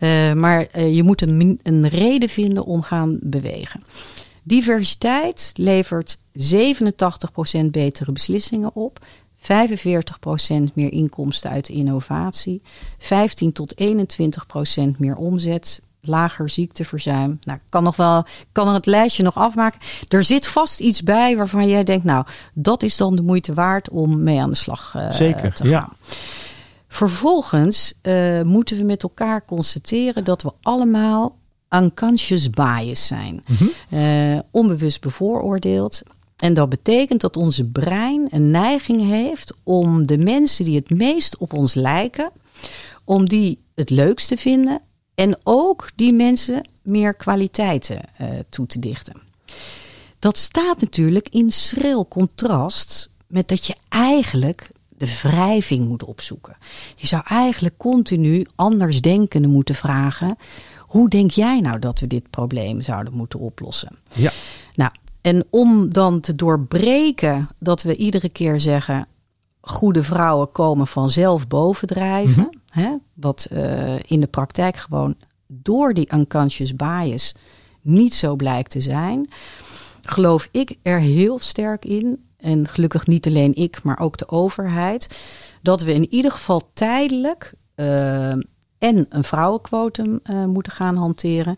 Uh, 0.00 0.32
maar 0.32 0.66
uh, 0.76 0.94
je 0.94 1.02
moet 1.02 1.22
een, 1.22 1.60
een 1.62 1.88
reden 1.88 2.28
vinden 2.28 2.64
om 2.64 2.82
gaan 2.82 3.18
bewegen. 3.20 3.82
Diversiteit 4.42 5.50
levert 5.54 6.18
87% 6.18 6.20
betere 7.70 8.12
beslissingen 8.12 8.74
op. 8.74 8.98
45% 9.42 9.44
meer 10.74 10.92
inkomsten 10.92 11.50
uit 11.50 11.68
innovatie, 11.68 12.62
15 12.98 13.52
tot 13.52 13.74
21% 13.82 13.86
meer 14.98 15.16
omzet, 15.16 15.82
lager 16.02 16.48
ziekteverzuim. 16.48 17.38
Nou, 17.42 17.58
kan 17.68 17.82
nog 17.82 17.96
wel, 17.96 18.24
kan 18.52 18.68
er 18.68 18.74
het 18.74 18.86
lijstje 18.86 19.22
nog 19.22 19.36
afmaken. 19.36 19.80
Er 20.08 20.24
zit 20.24 20.46
vast 20.46 20.80
iets 20.80 21.02
bij 21.02 21.36
waarvan 21.36 21.68
jij 21.68 21.84
denkt, 21.84 22.04
nou, 22.04 22.26
dat 22.54 22.82
is 22.82 22.96
dan 22.96 23.16
de 23.16 23.22
moeite 23.22 23.54
waard 23.54 23.90
om 23.90 24.22
mee 24.22 24.40
aan 24.40 24.50
de 24.50 24.56
slag 24.56 24.94
uh, 24.96 25.10
Zeker, 25.10 25.54
te 25.54 25.62
gaan. 25.62 25.70
Ja. 25.70 25.90
Vervolgens 26.88 27.94
uh, 28.02 28.42
moeten 28.42 28.76
we 28.76 28.82
met 28.82 29.02
elkaar 29.02 29.44
constateren 29.44 30.24
dat 30.24 30.42
we 30.42 30.52
allemaal 30.62 31.36
unconscious 31.70 32.50
bias 32.50 33.06
zijn. 33.06 33.42
Mm 33.46 33.56
-hmm. 33.56 33.98
uh, 33.98 34.38
onbewust 34.50 35.00
bevooroordeeld. 35.00 36.02
En 36.36 36.54
dat 36.54 36.68
betekent 36.68 37.20
dat 37.20 37.36
onze 37.36 37.64
brein 37.64 38.26
een 38.30 38.50
neiging 38.50 39.08
heeft 39.08 39.54
om 39.62 40.06
de 40.06 40.18
mensen 40.18 40.64
die 40.64 40.76
het 40.76 40.90
meest 40.90 41.36
op 41.36 41.52
ons 41.52 41.74
lijken, 41.74 42.30
om 43.04 43.28
die 43.28 43.58
het 43.74 43.90
leukst 43.90 44.28
te 44.28 44.36
vinden 44.36 44.80
en 45.14 45.36
ook 45.42 45.90
die 45.96 46.12
mensen 46.12 46.68
meer 46.82 47.14
kwaliteiten 47.14 48.00
uh, 48.20 48.28
toe 48.48 48.66
te 48.66 48.78
dichten. 48.78 49.22
Dat 50.18 50.36
staat 50.36 50.80
natuurlijk 50.80 51.28
in 51.28 51.52
schril 51.52 52.08
contrast 52.08 53.10
met 53.26 53.48
dat 53.48 53.66
je 53.66 53.74
eigenlijk 53.88 54.68
de 54.88 55.18
wrijving 55.22 55.88
moet 55.88 56.04
opzoeken. 56.04 56.56
Je 56.96 57.06
zou 57.06 57.22
eigenlijk 57.26 57.76
continu 57.76 58.46
anders 58.54 59.00
denkende 59.00 59.48
moeten 59.48 59.74
vragen. 59.74 60.36
Hoe 60.78 61.08
denk 61.08 61.30
jij 61.30 61.60
nou 61.60 61.78
dat 61.78 62.00
we 62.00 62.06
dit 62.06 62.30
probleem 62.30 62.80
zouden 62.80 63.12
moeten 63.12 63.38
oplossen? 63.38 63.96
Ja. 64.14 64.30
Nou, 64.74 64.90
en 65.20 65.44
om 65.50 65.92
dan 65.92 66.20
te 66.20 66.34
doorbreken 66.34 67.48
dat 67.58 67.82
we 67.82 67.96
iedere 67.96 68.28
keer 68.28 68.60
zeggen: 68.60 69.06
goede 69.60 70.04
vrouwen 70.04 70.52
komen 70.52 70.86
vanzelf 70.86 71.48
bovendrijven. 71.48 72.42
Mhm. 72.42 72.60
Hè, 72.72 72.96
wat 73.14 73.48
uh, 73.52 73.98
in 74.02 74.20
de 74.20 74.26
praktijk 74.26 74.76
gewoon 74.76 75.14
door 75.46 75.94
die 75.94 76.14
unconscious 76.14 76.76
bias 76.76 77.34
niet 77.80 78.14
zo 78.14 78.36
blijkt 78.36 78.70
te 78.70 78.80
zijn. 78.80 79.28
Geloof 80.02 80.48
ik 80.50 80.76
er 80.82 80.98
heel 80.98 81.38
sterk 81.38 81.84
in, 81.84 82.28
en 82.36 82.68
gelukkig 82.68 83.06
niet 83.06 83.26
alleen 83.26 83.54
ik, 83.54 83.82
maar 83.82 83.98
ook 83.98 84.16
de 84.16 84.28
overheid, 84.28 85.22
dat 85.62 85.82
we 85.82 85.94
in 85.94 86.12
ieder 86.12 86.30
geval 86.30 86.70
tijdelijk 86.72 87.54
uh, 87.76 88.30
en 88.78 89.06
een 89.08 89.24
vrouwenquotum 89.24 90.20
uh, 90.24 90.44
moeten 90.44 90.72
gaan 90.72 90.96
hanteren. 90.96 91.56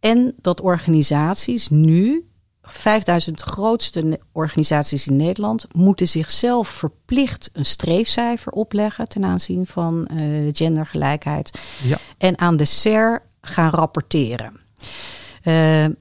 En 0.00 0.34
dat 0.40 0.60
organisaties 0.60 1.68
nu 1.68 2.28
5000 2.64 3.40
grootste 3.40 4.20
organisaties 4.32 5.06
in 5.06 5.16
Nederland 5.16 5.66
moeten 5.72 6.08
zichzelf 6.08 6.68
verplicht 6.68 7.50
een 7.52 7.66
streefcijfer 7.66 8.52
opleggen 8.52 9.08
ten 9.08 9.24
aanzien 9.24 9.66
van 9.66 10.08
uh, 10.12 10.48
gendergelijkheid. 10.52 11.60
Ja. 11.82 11.96
En 12.18 12.38
aan 12.38 12.56
de 12.56 12.64
SER 12.64 13.22
gaan 13.40 13.70
rapporteren. 13.70 14.60
Uh, 15.44 15.54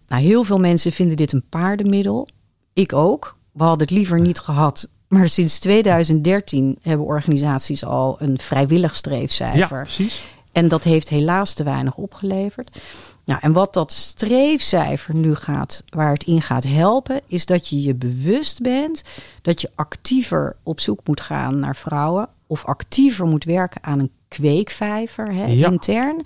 nou, 0.08 0.22
heel 0.22 0.43
veel 0.43 0.60
mensen 0.60 0.91
vinden 0.91 1.17
dit 1.17 1.32
een 1.32 1.46
paardenmiddel. 1.50 2.27
Ik 2.74 2.93
ook. 2.93 3.38
We 3.51 3.63
hadden 3.63 3.88
het 3.88 3.98
liever 3.98 4.20
niet 4.20 4.39
gehad. 4.39 4.89
Maar 5.08 5.29
sinds 5.29 5.60
2013 5.60 6.77
hebben 6.82 7.05
organisaties 7.05 7.86
al 7.86 8.15
een 8.20 8.39
vrijwillig 8.39 8.96
streefcijfer. 8.96 9.77
Ja, 9.77 9.84
precies. 9.84 10.22
En 10.51 10.67
dat 10.67 10.84
heeft 10.84 11.10
helaas 11.10 11.53
te 11.53 11.63
weinig 11.63 11.96
opgeleverd. 11.96 12.82
Nou, 13.25 13.39
en 13.44 13.51
wat 13.51 13.74
dat 13.74 13.92
streefcijfer 13.92 15.15
nu 15.15 15.36
gaat, 15.36 15.84
waar 15.89 16.12
het 16.12 16.24
in 16.24 16.42
gaat 16.42 16.63
helpen, 16.63 17.22
is 17.27 17.46
dat 17.46 17.68
je 17.68 17.82
je 17.82 17.96
bewust 17.96 18.62
bent 18.62 19.01
dat 19.42 19.62
je 19.62 19.70
actiever 19.75 20.56
op 20.63 20.80
zoek 20.80 21.00
moet 21.08 21.22
gaan 21.22 21.60
naar 21.60 21.75
vrouwen. 21.75 22.30
Of 22.48 22.65
actiever 22.65 23.25
moet 23.25 23.44
werken 23.44 23.84
aan 23.84 24.00
een 24.00 24.12
kweekvijver 24.27 25.34
hè, 25.34 25.46
Ja. 25.46 25.70
intern. 25.72 26.22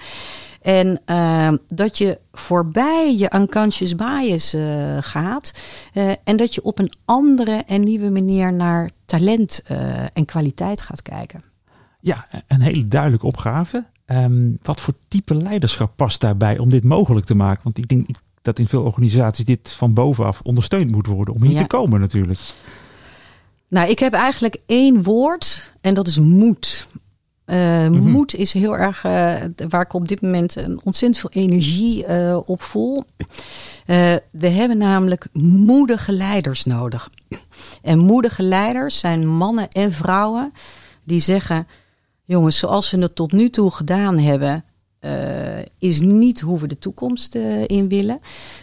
En 0.62 1.02
uh, 1.06 1.52
dat 1.68 1.98
je 1.98 2.20
voorbij 2.32 3.16
je 3.18 3.32
unconscious 3.36 3.96
bias 3.96 4.54
uh, 4.54 4.98
gaat. 5.02 5.52
Uh, 5.94 6.12
en 6.24 6.38
dat 6.38 6.56
je 6.56 6.64
op 6.64 6.80
een 6.80 6.92
andere 7.06 7.64
en 7.68 7.84
nieuwe 7.84 8.10
manier 8.12 8.54
naar 8.54 8.90
talent 9.06 9.62
uh, 9.72 9.78
en 10.14 10.26
kwaliteit 10.26 10.82
gaat 10.82 11.02
kijken. 11.02 11.44
Ja, 12.00 12.28
een 12.48 12.62
hele 12.62 12.88
duidelijke 12.88 13.26
opgave. 13.26 13.86
Um, 14.12 14.58
wat 14.62 14.82
voor 14.82 14.94
type 15.08 15.36
leiderschap 15.36 15.92
past 15.96 16.22
daarbij 16.22 16.58
om 16.58 16.70
dit 16.70 16.84
mogelijk 16.84 17.26
te 17.26 17.36
maken? 17.36 17.64
Want 17.64 17.78
ik 17.78 17.88
denk 17.88 18.08
dat 18.42 18.60
in 18.60 18.68
veel 18.68 18.84
organisaties 18.84 19.46
dit 19.46 19.72
van 19.72 19.94
bovenaf 19.94 20.40
ondersteund 20.44 20.92
moet 20.92 21.08
worden 21.08 21.34
om 21.34 21.44
hier 21.44 21.52
Ja. 21.52 21.62
te 21.62 21.68
komen 21.68 22.00
natuurlijk. 22.00 22.40
Nou, 23.70 23.90
ik 23.90 24.00
heb 24.00 24.14
eigenlijk 24.14 24.58
één 24.66 25.04
woord 25.04 25.74
en 25.82 25.94
dat 25.94 26.08
is 26.08 26.20
moed. 26.20 26.88
Uh. 27.46 27.88
Moed 27.90 28.36
is 28.36 28.54
heel 28.54 28.78
erg 28.78 29.06
uh, 29.06 29.36
waar 29.70 29.82
ik 29.82 29.94
op 29.94 30.08
dit 30.08 30.22
moment 30.22 30.56
een 30.56 30.80
ontzettend 30.84 31.18
veel 31.18 31.44
energie 31.44 32.08
uh, 32.08 32.40
op 32.46 32.62
voel. 32.62 33.04
We 34.32 34.48
hebben 34.48 34.78
namelijk 34.78 35.28
moedige 35.34 36.12
leiders 36.12 36.64
nodig. 36.64 37.10
En 37.82 38.00
moedige 38.00 38.44
leiders 38.44 39.00
zijn 39.00 39.28
mannen 39.28 39.72
en 39.72 39.92
vrouwen 39.94 40.54
die 41.04 41.20
zeggen: 41.22 41.68
jongens, 42.28 42.58
zoals 42.58 42.92
we 42.92 42.98
het 43.02 43.16
tot 43.16 43.32
nu 43.32 43.50
toe 43.50 43.72
gedaan 43.72 44.18
hebben, 44.18 44.64
uh, 45.02 45.60
is 45.80 46.00
niet 46.00 46.40
hoe 46.40 46.60
we 46.60 46.68
de 46.68 46.80
toekomst 46.80 47.36
uh, 47.36 47.64
in 47.66 47.88
willen. 47.88 48.20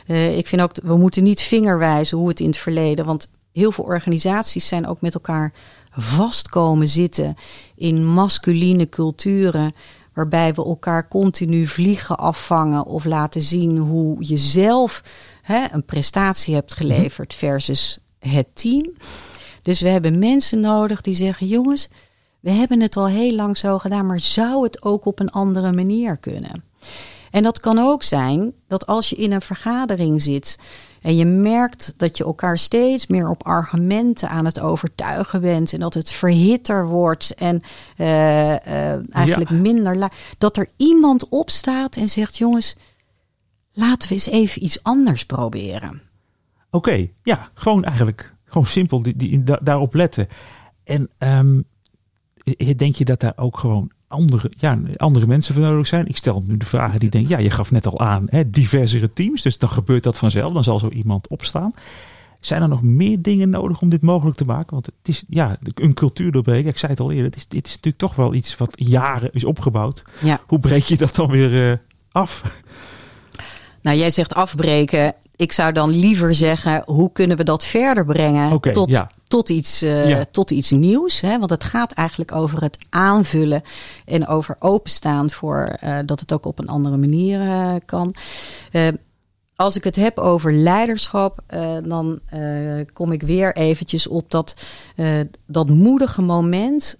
Uh, 0.06 0.38
ik 0.38 0.46
vind 0.46 0.62
ook, 0.62 0.72
we 0.82 0.96
moeten 0.96 1.22
niet 1.22 1.40
vingerwijzen 1.40 2.18
hoe 2.18 2.28
het 2.28 2.40
in 2.40 2.46
het 2.46 2.56
verleden, 2.56 3.04
want 3.04 3.30
heel 3.52 3.72
veel 3.72 3.84
organisaties 3.84 4.68
zijn 4.68 4.86
ook 4.86 5.00
met 5.00 5.14
elkaar 5.14 5.52
vast 5.90 6.48
komen 6.48 6.88
zitten 6.88 7.34
in 7.76 8.06
masculine 8.06 8.88
culturen. 8.88 9.74
Waarbij 10.12 10.54
we 10.54 10.64
elkaar 10.64 11.08
continu 11.08 11.66
vliegen 11.66 12.18
afvangen 12.18 12.84
of 12.86 13.04
laten 13.04 13.42
zien 13.42 13.78
hoe 13.78 14.16
je 14.18 14.36
zelf 14.36 15.02
hè, 15.42 15.64
een 15.70 15.84
prestatie 15.84 16.54
hebt 16.54 16.74
geleverd 16.74 17.34
versus 17.34 17.98
het 18.18 18.46
team. 18.52 18.92
Dus 19.62 19.80
we 19.80 19.88
hebben 19.88 20.18
mensen 20.18 20.60
nodig 20.60 21.00
die 21.00 21.14
zeggen: 21.14 21.46
jongens, 21.46 21.88
we 22.44 22.50
hebben 22.50 22.80
het 22.80 22.96
al 22.96 23.06
heel 23.06 23.34
lang 23.34 23.56
zo 23.56 23.78
gedaan, 23.78 24.06
maar 24.06 24.20
zou 24.20 24.62
het 24.62 24.84
ook 24.84 25.04
op 25.04 25.20
een 25.20 25.30
andere 25.30 25.72
manier 25.72 26.16
kunnen? 26.16 26.64
En 27.30 27.42
dat 27.42 27.60
kan 27.60 27.78
ook 27.78 28.02
zijn 28.02 28.52
dat 28.66 28.86
als 28.86 29.08
je 29.08 29.16
in 29.16 29.32
een 29.32 29.40
vergadering 29.42 30.22
zit 30.22 30.58
en 31.02 31.16
je 31.16 31.24
merkt 31.24 31.94
dat 31.96 32.16
je 32.16 32.24
elkaar 32.24 32.58
steeds 32.58 33.06
meer 33.06 33.28
op 33.28 33.46
argumenten 33.46 34.28
aan 34.28 34.44
het 34.44 34.60
overtuigen 34.60 35.40
bent 35.40 35.72
en 35.72 35.80
dat 35.80 35.94
het 35.94 36.10
verhitter 36.10 36.86
wordt 36.86 37.34
en 37.34 37.62
uh, 37.96 38.50
uh, 38.50 39.14
eigenlijk 39.14 39.50
ja. 39.50 39.56
minder. 39.56 39.96
La- 39.96 40.10
dat 40.38 40.56
er 40.56 40.68
iemand 40.76 41.28
opstaat 41.28 41.96
en 41.96 42.08
zegt: 42.08 42.36
jongens, 42.36 42.76
laten 43.72 44.08
we 44.08 44.14
eens 44.14 44.26
even 44.26 44.64
iets 44.64 44.82
anders 44.82 45.26
proberen. 45.26 46.02
Oké, 46.70 46.76
okay, 46.88 47.12
ja, 47.22 47.50
gewoon 47.54 47.84
eigenlijk 47.84 48.34
gewoon 48.44 48.66
simpel 48.66 49.02
die, 49.02 49.16
die, 49.16 49.42
da- 49.42 49.60
daarop 49.62 49.94
letten. 49.94 50.28
En 50.84 51.10
um, 51.18 51.64
denk 52.76 52.96
je 52.96 53.04
dat 53.04 53.20
daar 53.20 53.32
ook 53.36 53.58
gewoon 53.58 53.90
andere, 54.08 54.52
ja, 54.56 54.78
andere 54.96 55.26
mensen 55.26 55.54
voor 55.54 55.62
nodig 55.62 55.86
zijn? 55.86 56.06
Ik 56.06 56.16
stel 56.16 56.42
nu 56.46 56.56
de 56.56 56.66
vragen 56.66 57.00
die 57.00 57.10
denken, 57.10 57.30
ja, 57.30 57.38
je 57.38 57.50
gaf 57.50 57.70
net 57.70 57.86
al 57.86 58.00
aan, 58.00 58.26
hè, 58.28 58.50
diversere 58.50 59.12
teams, 59.12 59.42
dus 59.42 59.58
dan 59.58 59.68
gebeurt 59.68 60.02
dat 60.02 60.18
vanzelf, 60.18 60.52
dan 60.52 60.64
zal 60.64 60.78
zo 60.78 60.88
iemand 60.88 61.28
opstaan. 61.28 61.72
Zijn 62.40 62.62
er 62.62 62.68
nog 62.68 62.82
meer 62.82 63.22
dingen 63.22 63.50
nodig 63.50 63.80
om 63.80 63.88
dit 63.88 64.02
mogelijk 64.02 64.36
te 64.36 64.44
maken? 64.44 64.72
Want 64.74 64.86
het 64.86 64.94
is 65.02 65.24
ja, 65.28 65.56
een 65.74 65.94
cultuur 65.94 66.32
doorbreken. 66.32 66.70
Ik 66.70 66.78
zei 66.78 66.92
het 66.92 67.00
al 67.00 67.10
eerder, 67.10 67.24
het 67.24 67.36
is, 67.36 67.48
dit 67.48 67.66
is 67.66 67.70
natuurlijk 67.70 67.98
toch 67.98 68.14
wel 68.14 68.34
iets 68.34 68.56
wat 68.56 68.72
jaren 68.74 69.32
is 69.32 69.44
opgebouwd. 69.44 70.04
Ja. 70.22 70.40
Hoe 70.46 70.58
breek 70.58 70.82
je 70.82 70.96
dat 70.96 71.14
dan 71.14 71.30
weer 71.30 71.70
uh, 71.70 71.76
af? 72.12 72.62
Nou, 73.80 73.96
jij 73.96 74.10
zegt 74.10 74.34
afbreken. 74.34 75.14
Ik 75.36 75.52
zou 75.52 75.72
dan 75.72 75.90
liever 75.90 76.34
zeggen, 76.34 76.82
hoe 76.86 77.12
kunnen 77.12 77.36
we 77.36 77.44
dat 77.44 77.64
verder 77.64 78.04
brengen 78.04 78.52
okay, 78.52 78.72
tot, 78.72 78.88
ja. 78.88 79.10
Tot 79.34 79.48
iets, 79.48 79.82
uh, 79.82 80.08
ja. 80.08 80.24
tot 80.30 80.50
iets 80.50 80.70
nieuws. 80.70 81.20
Hè? 81.20 81.38
Want 81.38 81.50
het 81.50 81.64
gaat 81.64 81.92
eigenlijk 81.92 82.32
over 82.32 82.62
het 82.62 82.78
aanvullen 82.90 83.62
en 84.04 84.26
over 84.26 84.56
openstaan 84.58 85.30
voor 85.30 85.76
uh, 85.84 85.98
dat 86.06 86.20
het 86.20 86.32
ook 86.32 86.46
op 86.46 86.58
een 86.58 86.68
andere 86.68 86.96
manier 86.96 87.40
uh, 87.40 87.74
kan. 87.84 88.14
als 89.56 89.76
ik 89.76 89.84
het 89.84 89.96
heb 89.96 90.18
over 90.18 90.52
leiderschap, 90.52 91.38
dan 91.84 92.20
kom 92.92 93.12
ik 93.12 93.22
weer 93.22 93.56
eventjes 93.56 94.06
op 94.06 94.30
dat, 94.30 94.54
dat 95.46 95.68
moedige 95.68 96.22
moment 96.22 96.98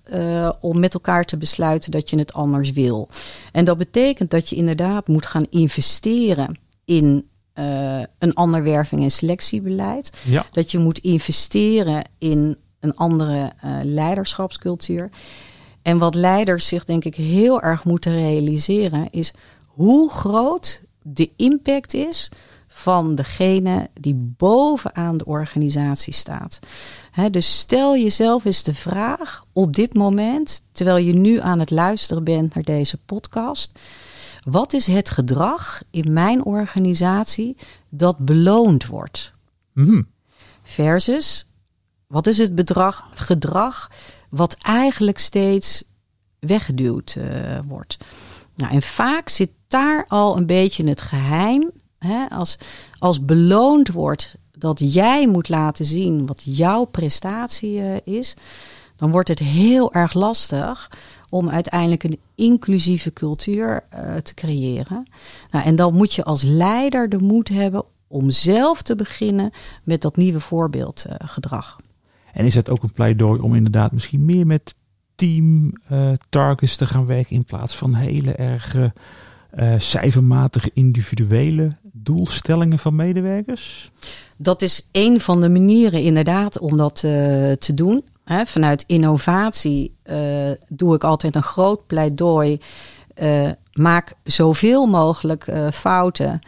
om 0.61 0.81
met 0.81 0.95
elkaar 0.95 1.25
te 1.25 1.37
besluiten 1.37 1.91
dat 1.91 2.11
je 2.11 2.19
het 2.19 2.33
anders 2.33 2.73
wil. 2.73 3.09
En 3.53 3.65
dat 3.65 3.79
betekent 3.79 4.31
dat 4.31 4.49
je 4.49 4.57
inderdaad 4.57 5.09
moet 5.09 5.27
gaan 5.27 5.47
investeren 5.51 6.59
in 6.85 7.29
uh, 7.59 8.03
een 8.19 8.35
ander 8.35 8.63
werving- 8.63 9.03
en 9.03 9.11
selectiebeleid. 9.11 10.11
Ja. 10.25 10.45
Dat 10.51 10.71
je 10.71 10.79
moet 10.79 10.99
investeren 10.99 12.05
in 12.19 12.57
een 12.81 12.97
andere 12.97 13.53
uh, 13.65 13.77
leiderschapscultuur. 13.83 15.11
En 15.83 15.99
wat 15.99 16.15
leiders 16.15 16.67
zich 16.67 16.85
denk 16.85 17.05
ik 17.05 17.15
heel 17.15 17.63
erg 17.63 17.85
moeten 17.85 18.13
realiseren 18.13 19.09
is 19.11 19.35
hoe 19.67 20.11
groot 20.11 20.83
de 21.03 21.31
impact 21.37 21.95
is 21.95 22.31
van 22.67 23.15
degene 23.15 23.89
die 24.01 24.15
bovenaan 24.15 25.17
de 25.17 25.25
organisatie 25.25 26.13
staat. 26.13 26.59
He, 27.11 27.31
dus 27.31 27.59
stel 27.59 27.97
jezelf 27.97 28.45
eens 28.45 28.63
de 28.63 28.75
vraag 28.75 29.45
op 29.53 29.75
dit 29.75 29.95
moment, 29.95 30.63
terwijl 30.73 30.97
je 30.97 31.15
nu 31.15 31.41
aan 31.41 31.59
het 31.59 31.71
luisteren 31.71 32.25
bent 32.25 32.55
naar 32.55 32.65
deze 32.65 32.97
podcast. 32.97 33.73
Wat 34.45 34.73
is 34.73 34.87
het 34.87 35.11
gedrag 35.11 35.83
in 35.91 36.13
mijn 36.13 36.45
organisatie 36.45 37.57
dat 37.89 38.19
beloond 38.19 38.87
wordt? 38.87 39.33
Mm. 39.73 40.09
Versus, 40.63 41.51
wat 42.07 42.27
is 42.27 42.39
het 42.39 42.55
bedrag, 42.55 43.09
gedrag 43.15 43.91
wat 44.31 44.55
eigenlijk 44.55 45.19
steeds 45.19 45.85
weggeduwd 46.39 47.15
uh, 47.19 47.59
wordt? 47.67 47.97
Nou, 48.55 48.73
en 48.73 48.83
vaak 48.83 49.29
zit 49.29 49.51
daar 49.69 50.05
al 50.07 50.37
een 50.37 50.47
beetje 50.47 50.89
het 50.89 51.01
geheim. 51.01 51.71
Hè? 51.99 52.27
Als, 52.29 52.59
als 52.99 53.25
beloond 53.25 53.89
wordt 53.89 54.37
dat 54.51 54.93
jij 54.93 55.29
moet 55.29 55.49
laten 55.49 55.85
zien 55.85 56.27
wat 56.27 56.43
jouw 56.45 56.85
prestatie 56.85 57.79
uh, 57.79 57.97
is, 58.05 58.35
dan 58.97 59.11
wordt 59.11 59.29
het 59.29 59.39
heel 59.39 59.93
erg 59.93 60.13
lastig 60.13 60.91
om 61.35 61.49
uiteindelijk 61.49 62.05
een 62.05 62.21
inclusieve 62.35 63.13
cultuur 63.13 63.85
uh, 63.95 64.17
te 64.17 64.35
creëren. 64.35 65.07
Nou, 65.51 65.65
en 65.65 65.77
dan 65.77 65.95
moet 65.95 66.15
je 66.15 66.25
als 66.25 66.43
leider 66.43 67.09
de 67.09 67.19
moed 67.19 67.49
hebben 67.49 67.85
om 68.09 68.31
zelf 68.31 68.83
te 68.83 68.97
beginnen 68.97 69.51
met 69.85 70.01
dat 70.01 70.17
nieuwe 70.17 70.41
voorbeeldgedrag. 70.41 71.77
Uh, 71.81 71.87
en 72.33 72.45
is 72.45 72.55
het 72.55 72.71
ook 72.71 72.83
een 72.83 72.93
pleidooi 72.93 73.41
om 73.41 73.55
inderdaad 73.55 73.93
misschien 73.93 74.25
meer 74.25 74.47
met 74.47 74.75
team 75.15 75.73
uh, 75.93 76.13
targets 76.29 76.77
te 76.77 76.87
gaan 76.87 77.07
werken 77.07 77.37
in 77.37 77.45
plaats 77.45 77.77
van 77.77 77.95
hele 77.95 78.33
erg 78.33 78.77
cijfermatige 79.79 80.71
individuele 80.75 81.71
doelstellingen 81.93 82.79
van 82.79 82.97
medewerkers? 82.97 83.91
Dat 84.37 84.63
is 84.63 84.89
een 84.93 85.21
van 85.21 85.41
de 85.41 85.49
manieren 85.49 86.03
inderdaad 86.03 86.59
om 86.59 86.77
dat 86.77 86.95
te 87.59 87.75
doen 87.75 88.05
vanuit 88.25 88.85
innovatie 88.87 89.97
uh, 90.05 90.17
doe 90.69 90.95
ik 90.95 91.05
altijd 91.05 91.35
een 91.35 91.43
groot 91.43 91.87
pleidooi. 91.87 92.61
Uh, 93.23 93.51
maak 93.73 94.13
zoveel 94.25 94.87
mogelijk 94.87 95.47
uh, 95.47 95.71
fouten. 95.71 96.41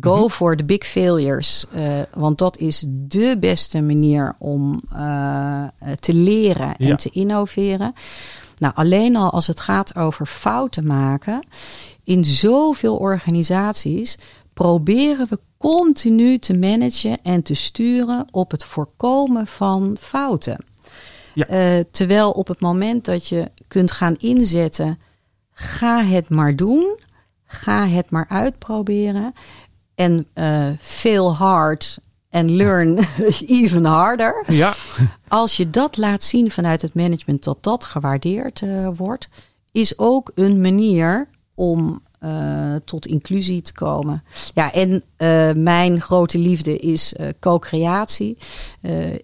go 0.00 0.16
-hmm. 0.16 0.30
for 0.30 0.56
the 0.56 0.64
big 0.64 0.84
failures. 0.84 1.66
want 2.12 2.38
dat 2.38 2.58
is 2.58 2.84
de 2.88 3.36
beste 3.40 3.80
manier 3.80 4.34
om 4.38 4.80
te 6.00 6.14
leren 6.14 6.76
en 6.76 6.86
ja. 6.86 6.94
te 6.94 7.10
innoveren. 7.10 7.92
Nou, 8.58 8.74
alleen 8.76 9.16
al 9.16 9.30
als 9.30 9.46
het 9.46 9.60
gaat 9.60 9.96
over 9.96 10.26
fouten 10.26 10.86
maken. 10.86 11.46
In 12.04 12.24
zoveel 12.24 12.96
organisaties 12.96 14.18
proberen 14.54 15.26
we 15.28 15.38
continu 15.58 16.38
te 16.38 16.54
managen 16.54 17.18
en 17.22 17.42
te 17.42 17.54
sturen 17.54 18.26
op 18.30 18.50
het 18.50 18.64
voorkomen 18.64 19.46
van 19.46 19.96
fouten. 20.00 20.64
Ja. 21.46 21.76
Uh, 21.78 21.84
terwijl 21.90 22.30
op 22.30 22.48
het 22.48 22.60
moment 22.60 23.04
dat 23.04 23.28
je 23.28 23.50
kunt 23.68 23.90
gaan 23.90 24.16
inzetten, 24.16 24.98
ga 25.52 26.04
het 26.04 26.28
maar 26.28 26.56
doen, 26.56 26.98
ga 27.44 27.86
het 27.86 28.10
maar 28.10 28.26
uitproberen 28.28 29.32
en 29.94 30.26
uh, 30.34 30.68
fail 30.80 31.34
hard 31.34 31.98
en 32.28 32.56
learn 32.56 32.98
even 33.46 33.84
harder. 33.84 34.44
Ja. 34.46 34.74
Als 35.28 35.56
je 35.56 35.70
dat 35.70 35.96
laat 35.96 36.22
zien 36.22 36.50
vanuit 36.50 36.82
het 36.82 36.94
management 36.94 37.44
dat 37.44 37.62
dat 37.62 37.84
gewaardeerd 37.84 38.60
uh, 38.60 38.88
wordt, 38.96 39.28
is 39.72 39.98
ook 39.98 40.32
een 40.34 40.60
manier 40.60 41.28
om 41.54 42.02
uh, 42.20 42.74
tot 42.84 43.06
inclusie 43.06 43.62
te 43.62 43.72
komen. 43.72 44.22
Ja, 44.54 44.72
en 44.72 44.90
uh, 44.90 45.52
mijn 45.52 46.00
grote 46.00 46.38
liefde 46.38 46.78
is 46.78 47.14
uh, 47.20 47.26
co-creatie. 47.40 48.36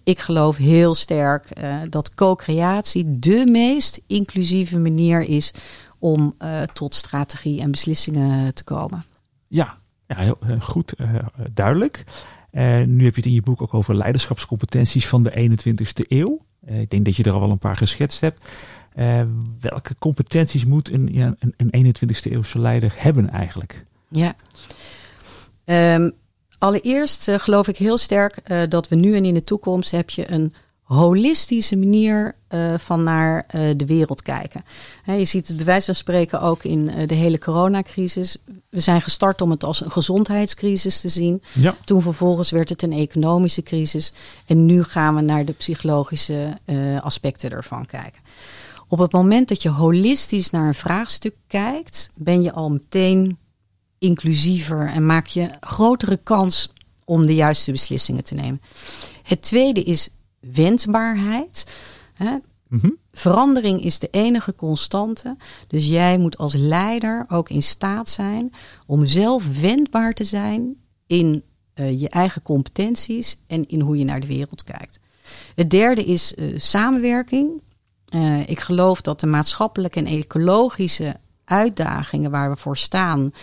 ik 0.03 0.19
geloof 0.19 0.57
heel 0.57 0.95
sterk 0.95 1.49
dat 1.89 2.13
co-creatie 2.13 3.19
de 3.19 3.45
meest 3.45 4.01
inclusieve 4.07 4.79
manier 4.79 5.21
is 5.21 5.53
om 5.99 6.35
tot 6.73 6.95
strategie 6.95 7.61
en 7.61 7.71
beslissingen 7.71 8.53
te 8.53 8.63
komen. 8.63 9.03
Ja, 9.47 9.77
ja 10.07 10.15
heel 10.17 10.37
goed, 10.59 10.93
duidelijk. 11.53 12.03
nu 12.85 13.03
heb 13.03 13.15
je 13.15 13.21
het 13.21 13.25
in 13.25 13.33
je 13.33 13.41
boek 13.41 13.61
ook 13.61 13.73
over 13.73 13.95
leiderschapscompetenties 13.95 15.07
van 15.07 15.23
de 15.23 15.49
21ste 15.49 16.07
eeuw. 16.07 16.45
ik 16.65 16.89
denk 16.89 17.05
dat 17.05 17.15
je 17.15 17.23
er 17.23 17.31
al 17.31 17.39
wel 17.39 17.51
een 17.51 17.57
paar 17.57 17.77
geschetst 17.77 18.21
hebt. 18.21 18.49
Uh, 18.95 19.21
welke 19.59 19.95
competenties 19.99 20.65
moet 20.65 20.91
een, 20.91 21.09
ja, 21.11 21.35
een, 21.39 21.71
een 21.71 21.95
21ste 21.95 22.31
eeuwse 22.31 22.59
leider 22.59 22.93
hebben 22.95 23.29
eigenlijk? 23.29 23.83
Ja. 24.09 24.35
Um, 25.95 26.11
allereerst 26.57 27.27
uh, 27.27 27.35
geloof 27.39 27.67
ik 27.67 27.77
heel 27.77 27.97
sterk 27.97 28.39
uh, 28.45 28.61
dat 28.69 28.87
we 28.87 28.95
nu 28.95 29.15
en 29.15 29.25
in 29.25 29.33
de 29.33 29.43
toekomst 29.43 29.91
heb 29.91 30.09
je 30.09 30.31
een 30.31 30.53
holistische 30.81 31.75
manier 31.75 32.35
van 32.77 33.03
naar 33.03 33.45
de 33.77 33.85
wereld 33.85 34.21
kijken. 34.21 34.65
He, 35.03 35.13
je 35.13 35.25
ziet 35.25 35.47
het 35.47 35.57
bij 35.57 35.65
wijze 35.65 35.85
van 35.85 35.95
spreken 35.95 36.41
ook 36.41 36.63
in 36.63 37.07
de 37.07 37.15
hele 37.15 37.39
coronacrisis. 37.39 38.37
We 38.69 38.79
zijn 38.79 39.01
gestart 39.01 39.41
om 39.41 39.51
het 39.51 39.63
als 39.63 39.81
een 39.81 39.91
gezondheidscrisis 39.91 41.01
te 41.01 41.09
zien. 41.09 41.41
Ja. 41.53 41.75
Toen 41.85 42.01
vervolgens 42.01 42.51
werd 42.51 42.69
het 42.69 42.81
een 42.81 42.91
economische 42.91 43.61
crisis. 43.61 44.13
En 44.45 44.65
nu 44.65 44.83
gaan 44.83 45.15
we 45.15 45.21
naar 45.21 45.45
de 45.45 45.51
psychologische 45.51 46.57
aspecten 47.01 47.51
ervan 47.51 47.85
kijken. 47.85 48.21
Op 48.87 48.99
het 48.99 49.11
moment 49.11 49.47
dat 49.47 49.61
je 49.61 49.69
holistisch 49.69 50.49
naar 50.49 50.67
een 50.67 50.75
vraagstuk 50.75 51.35
kijkt, 51.47 52.11
ben 52.15 52.41
je 52.41 52.53
al 52.53 52.71
meteen 52.71 53.37
inclusiever 53.97 54.87
en 54.87 55.05
maak 55.05 55.27
je 55.27 55.49
grotere 55.59 56.17
kans 56.17 56.73
om 57.05 57.25
de 57.25 57.35
juiste 57.35 57.71
beslissingen 57.71 58.23
te 58.23 58.33
nemen. 58.33 58.61
Het 59.23 59.41
tweede 59.41 59.83
is 59.83 60.09
wendbaarheid. 60.39 61.77
Hè? 62.13 62.37
Mm 62.67 62.79
-hmm. 62.79 62.97
Verandering 63.11 63.81
is 63.81 63.99
de 63.99 64.07
enige 64.11 64.55
constante. 64.55 65.37
Dus 65.67 65.87
jij 65.87 66.17
moet 66.17 66.37
als 66.37 66.53
leider 66.53 67.25
ook 67.29 67.49
in 67.49 67.63
staat 67.63 68.09
zijn 68.09 68.53
om 68.85 69.05
zelf 69.05 69.59
wendbaar 69.59 70.13
te 70.13 70.23
zijn 70.23 70.75
in 71.07 71.43
uh, 71.75 71.99
je 72.01 72.09
eigen 72.09 72.41
competenties 72.41 73.37
en 73.47 73.67
in 73.67 73.79
hoe 73.79 73.97
je 73.97 74.03
naar 74.03 74.19
de 74.19 74.27
wereld 74.27 74.63
kijkt. 74.63 74.99
Het 75.55 75.69
derde 75.69 76.03
is 76.03 76.33
uh, 76.35 76.59
samenwerking. 76.59 77.61
Uh, 78.15 78.49
ik 78.49 78.59
geloof 78.59 79.01
dat 79.01 79.19
de 79.19 79.27
maatschappelijke 79.27 79.99
en 79.99 80.05
ecologische 80.05 81.15
uitdagingen 81.45 82.31
waar 82.31 82.49
we 82.49 82.57
voor 82.57 82.77
staan, 82.77 83.33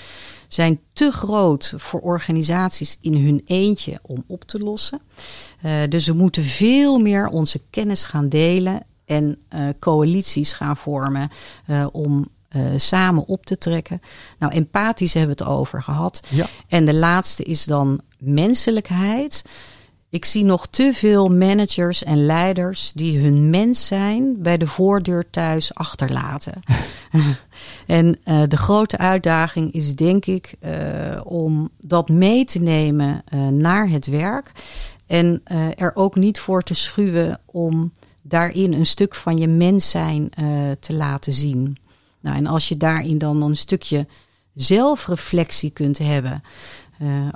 zijn 0.49 0.81
te 0.93 1.11
groot 1.11 1.75
voor 1.77 2.01
organisaties 2.01 2.99
in 3.01 3.15
hun 3.15 3.43
eentje 3.45 3.99
om 4.03 4.25
op 4.27 4.45
te 4.45 4.59
lossen. 4.59 5.01
Uh, 5.65 5.73
dus 5.89 6.07
we 6.07 6.13
moeten 6.13 6.45
veel 6.45 6.99
meer 6.99 7.29
onze 7.29 7.61
kennis 7.71 8.05
gaan 8.05 8.29
delen 8.29 8.83
en 9.05 9.39
uh, 9.55 9.69
coalities 9.81 10.53
gaan 10.53 10.77
vormen 10.77 11.31
om 11.93 12.29
samen 12.77 13.27
op 13.27 13.47
te 13.47 13.59
trekken. 13.59 14.01
Nou, 14.39 14.53
empathisch 14.53 15.15
hebben 15.15 15.37
we 15.37 15.43
het 15.43 15.53
over 15.53 15.83
gehad. 15.83 16.21
Ja. 16.29 16.47
En 16.69 16.85
de 16.85 16.95
laatste 16.95 17.43
is 17.43 17.65
dan 17.65 18.01
menselijkheid. 18.19 19.43
Ik 20.13 20.25
zie 20.25 20.45
nog 20.45 20.67
te 20.67 20.91
veel 20.95 21.29
managers 21.29 22.05
en 22.05 22.25
leiders 22.27 22.93
die 22.93 23.19
hun 23.19 23.51
mens 23.51 23.87
zijn 23.87 24.43
bij 24.43 24.57
de 24.57 24.67
voordeur 24.67 25.31
thuis 25.31 25.75
achterlaten. 25.75 26.61
en 27.87 28.19
uh, 28.25 28.43
de 28.49 28.57
grote 28.57 28.99
uitdaging 28.99 29.73
is 29.73 29.95
denk 29.95 30.27
ik 30.27 30.55
uh, 30.65 31.21
om 31.25 31.71
dat 31.81 32.09
mee 32.09 32.45
te 32.45 32.59
nemen 32.59 33.23
uh, 33.35 33.49
naar 33.49 33.89
het 33.89 34.07
werk. 34.07 34.53
En 35.07 35.43
er 35.77 35.93
ook 35.95 36.17
niet 36.17 36.41
voor 36.41 36.63
te 36.63 36.75
schuwen 36.75 37.41
om 37.45 37.93
daarin 38.23 38.73
een 38.73 38.87
stuk 38.87 39.15
van 39.15 39.39
je 39.39 39.49
mens 39.49 39.91
zijn 39.91 40.31
te 40.81 40.95
laten 40.95 41.33
zien. 41.33 41.77
Nou, 42.21 42.37
en 42.37 42.47
als 42.47 42.69
je 42.69 42.77
daarin 42.77 43.19
dan 43.19 43.43
een 43.43 43.57
stukje 43.57 44.07
zelfreflectie 44.55 45.71
kunt 45.71 45.99
hebben 45.99 46.43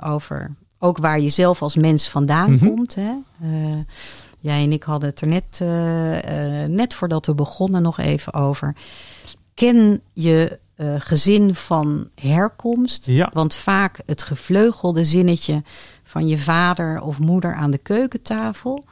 over 0.03 0.55
ook 0.79 0.97
waar 0.97 1.19
je 1.19 1.29
zelf 1.29 1.61
als 1.61 1.75
mens 1.75 2.09
vandaan 2.09 2.51
Mhm. 2.53 2.65
komt. 2.67 2.95
Hè? 2.95 3.11
Uh, 3.43 3.75
Jij 4.39 4.63
en 4.63 4.71
ik 4.71 4.83
hadden 4.83 5.09
het 5.09 5.21
er 5.21 5.27
net, 5.27 5.59
uh, 5.61 5.69
net 6.75 6.93
voordat 6.93 7.25
we 7.25 7.35
begonnen 7.35 7.81
nog 7.81 7.99
even 7.99 8.33
over. 8.33 8.75
Ken 9.53 10.01
je 10.13 10.59
gezin 10.97 11.55
van 11.55 12.09
herkomst? 12.21 13.05
Ja. 13.05 13.29
Want 13.33 13.55
vaak 13.55 13.99
het 14.05 14.23
gevleugelde 14.23 15.05
zinnetje 15.05 15.63
van 16.03 16.27
je 16.27 16.39
vader 16.39 17.01
of 17.01 17.19
moeder 17.19 17.55
aan 17.55 17.71
de 17.71 17.77
keukentafel 17.77 18.83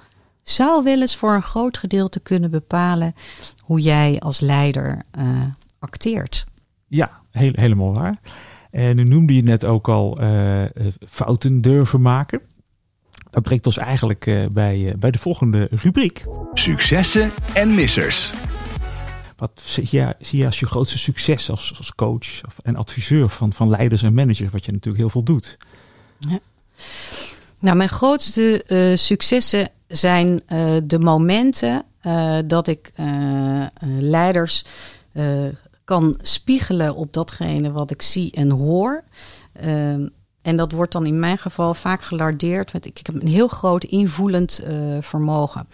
zou 0.41 0.83
wel 0.83 1.01
eens 1.01 1.15
voor 1.15 1.33
een 1.33 1.41
groot 1.41 1.77
gedeelte 1.77 2.19
kunnen 2.19 2.51
bepalen 2.51 3.15
hoe 3.61 3.79
jij 3.79 4.19
als 4.19 4.39
leider 4.39 5.01
acteert. 5.79 6.45
Ja, 6.87 7.11
heel, 7.31 7.51
helemaal 7.55 7.93
waar. 7.93 8.19
En 8.75 8.95
nu 8.95 9.03
noemde 9.03 9.35
je 9.35 9.43
net 9.43 9.65
ook 9.65 9.89
al 9.89 10.21
uh, 10.21 10.63
fouten 11.09 11.61
durven 11.61 12.01
maken. 12.01 12.41
Dat 13.29 13.43
brengt 13.43 13.65
ons 13.65 13.77
eigenlijk 13.77 14.25
uh, 14.25 14.45
bij, 14.47 14.95
bij 14.99 15.11
de 15.11 15.17
volgende 15.17 15.67
rubriek. 15.71 16.25
Successen 16.53 17.31
en 17.53 17.73
missers. 17.73 18.31
Wat 19.37 19.61
zie 19.63 19.87
je, 19.89 20.15
zie 20.19 20.39
je 20.39 20.45
als 20.45 20.59
je 20.59 20.65
grootste 20.65 20.97
succes 20.97 21.49
als, 21.49 21.73
als 21.77 21.95
coach 21.95 22.41
en 22.63 22.75
adviseur 22.75 23.29
van, 23.29 23.53
van 23.53 23.69
leiders 23.69 24.03
en 24.03 24.13
managers, 24.13 24.51
wat 24.51 24.65
je 24.65 24.71
natuurlijk 24.71 25.01
heel 25.01 25.09
veel 25.09 25.23
doet? 25.23 25.57
Ja. 26.19 26.39
Nou, 27.59 27.77
mijn 27.77 27.89
grootste 27.89 28.63
uh, 28.67 28.97
successen 28.97 29.69
zijn 29.87 30.27
uh, 30.27 30.75
de 30.83 30.99
momenten 30.99 31.83
uh, 32.03 32.37
dat 32.45 32.67
ik 32.67 32.91
leiders 33.99 34.65
kan 35.85 36.19
spiegelen 36.21 36.95
op 36.95 37.13
datgene 37.13 37.71
wat 37.71 37.91
ik 37.91 38.01
zie 38.01 38.31
en 38.31 38.49
hoor. 38.49 39.03
Ehm, 39.53 40.07
en 40.41 40.55
dat 40.55 40.71
wordt 40.71 40.91
dan 40.91 41.05
in 41.05 41.19
mijn 41.19 41.37
geval 41.37 41.73
vaak 41.73 42.01
gelardeerd 42.01 42.73
met 42.73 42.85
ik, 42.85 42.99
heb 43.03 43.21
een 43.21 43.27
heel 43.27 43.47
groot 43.47 43.83
invoelend 43.83 44.61
vermogen. 44.99 45.67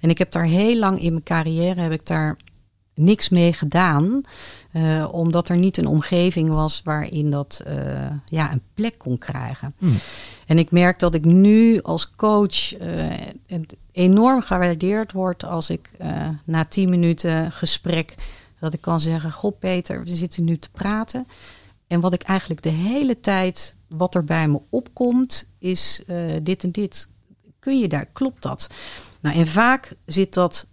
En 0.00 0.10
ik 0.10 0.18
heb 0.18 0.32
daar 0.32 0.44
heel 0.44 0.78
lang 0.78 1.00
in 1.00 1.12
mijn 1.12 1.22
carrière 1.22 1.80
heb 1.80 1.92
ik 1.92 2.06
daar 2.06 2.36
niks 3.00 3.28
mee 3.28 3.52
gedaan. 3.52 4.22
Uh, 4.72 5.08
omdat 5.12 5.48
er 5.48 5.56
niet 5.56 5.76
een 5.76 5.86
omgeving 5.86 6.48
was 6.50 6.80
waarin 6.84 7.30
dat 7.30 7.62
uh, 7.68 7.74
ja, 8.24 8.52
een 8.52 8.62
plek 8.74 8.98
kon 8.98 9.18
krijgen. 9.18 9.74
Hmm. 9.78 9.96
En 10.46 10.58
ik 10.58 10.70
merk 10.70 10.98
dat 10.98 11.14
ik 11.14 11.24
nu 11.24 11.82
als 11.82 12.10
coach 12.16 12.80
uh, 12.80 13.58
enorm 13.92 14.42
gewaardeerd 14.42 15.12
word 15.12 15.44
als 15.44 15.70
ik 15.70 15.90
na 16.44 16.64
tien 16.64 16.90
minuten 16.90 17.52
gesprek 17.52 18.14
dat 18.60 18.72
ik 18.72 18.80
kan 18.80 19.00
zeggen: 19.00 19.32
Goh, 19.32 19.58
Peter, 19.58 20.04
we 20.04 20.16
zitten 20.16 20.44
nu 20.44 20.58
te 20.58 20.70
praten. 20.70 21.26
En 21.86 22.00
wat 22.00 22.12
ik 22.12 22.22
eigenlijk 22.22 22.62
de 22.62 22.68
hele 22.68 23.20
tijd, 23.20 23.76
wat 23.88 24.14
er 24.14 24.24
bij 24.24 24.48
me 24.48 24.60
opkomt, 24.68 25.46
is 25.58 26.02
dit 26.42 26.64
en 26.64 26.70
dit. 26.70 27.08
Kun 27.58 27.78
je 27.78 27.88
daar, 27.88 28.06
klopt 28.12 28.42
dat? 28.42 28.68
Nou, 29.20 29.36
en 29.36 29.46
vaak 29.46 29.92
zit 30.04 30.34
dat 30.34 30.66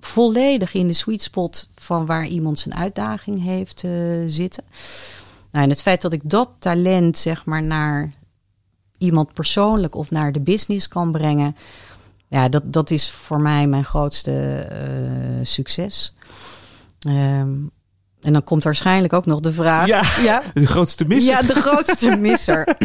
volledig 0.00 0.74
in 0.74 0.86
de 0.86 0.92
sweet 0.92 1.22
spot 1.22 1.68
van 1.74 2.06
waar 2.06 2.26
iemand 2.26 2.58
zijn 2.58 2.74
uitdaging 2.74 3.42
heeft 3.42 3.82
uh, 3.82 4.24
zitten. 4.26 4.64
Nou, 5.50 5.64
en 5.64 5.70
het 5.70 5.82
feit 5.82 6.00
dat 6.00 6.12
ik 6.12 6.20
dat 6.24 6.50
talent 6.58 7.18
zeg 7.18 7.44
maar 7.44 7.62
naar 7.62 8.12
iemand 8.98 9.32
persoonlijk 9.32 9.94
of 9.94 10.10
naar 10.10 10.32
de 10.32 10.40
business 10.40 10.88
kan 10.88 11.12
brengen, 11.12 11.56
ja, 12.28 12.48
dat, 12.48 12.72
dat 12.72 12.90
is 12.90 13.10
voor 13.10 13.40
mij 13.40 13.66
mijn 13.66 13.84
grootste 13.84 14.66
uh, 14.72 15.46
succes. 15.46 16.14
Um, 17.06 17.70
en 18.20 18.32
dan 18.32 18.44
komt 18.44 18.64
waarschijnlijk 18.64 19.12
ook 19.12 19.26
nog 19.26 19.40
de 19.40 19.52
vraag. 19.52 19.86
Ja, 19.86 20.02
ja. 20.22 20.42
de 20.54 20.66
grootste 20.66 21.04
misser. 21.06 21.32
Ja, 21.32 21.42
de 21.42 21.54
grootste 21.54 22.16
misser. 22.26 22.76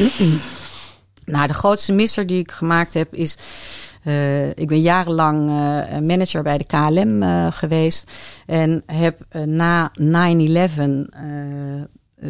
nou, 1.26 1.48
de 1.48 1.54
grootste 1.54 1.92
misser 1.94 2.28
die 2.28 2.40
ik 2.40 2.52
gemaakt 2.52 2.94
heb 2.94 3.14
is. 3.14 3.38
Uh, 4.04 4.50
ik 4.50 4.68
ben 4.68 4.82
jarenlang 4.82 5.50
uh, 5.50 6.00
manager 6.00 6.44
bij 6.44 6.58
de 6.58 6.66
KLM 6.66 7.24
uh, 7.24 7.48
geweest. 7.52 8.12
En 8.46 8.84
heb 8.86 9.26
na 9.46 9.92
9-11. 10.00 10.02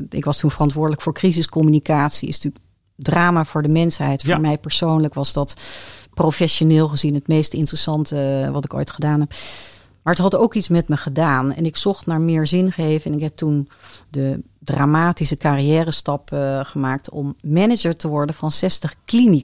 ik 0.09 0.25
was 0.25 0.37
toen 0.37 0.51
verantwoordelijk 0.51 1.01
voor 1.01 1.13
crisiscommunicatie. 1.13 2.27
Is 2.27 2.35
natuurlijk 2.35 2.63
drama 2.95 3.45
voor 3.45 3.61
de 3.61 3.69
mensheid. 3.69 4.21
Ja. 4.21 4.33
Voor 4.33 4.41
mij 4.41 4.57
persoonlijk 4.57 5.13
was 5.13 5.33
dat 5.33 5.61
professioneel 6.13 6.87
gezien 6.87 7.13
het 7.13 7.27
meest 7.27 7.53
interessante 7.53 8.49
wat 8.51 8.65
ik 8.65 8.73
ooit 8.73 8.89
gedaan 8.89 9.19
heb. 9.19 9.33
Maar 10.03 10.13
het 10.13 10.21
had 10.21 10.35
ook 10.35 10.53
iets 10.53 10.67
met 10.67 10.87
me 10.87 10.97
gedaan. 10.97 11.53
En 11.53 11.65
ik 11.65 11.77
zocht 11.77 12.05
naar 12.05 12.21
meer 12.21 12.47
zingeving. 12.47 13.03
En 13.05 13.13
ik 13.13 13.21
heb 13.21 13.35
toen 13.35 13.69
de 14.09 14.39
dramatische 14.59 15.37
carrière 15.37 15.91
stap 15.91 16.31
uh, 16.31 16.59
gemaakt 16.63 17.09
om 17.09 17.35
manager 17.41 17.95
te 17.95 18.07
worden 18.07 18.35
van 18.35 18.51
60 18.51 18.95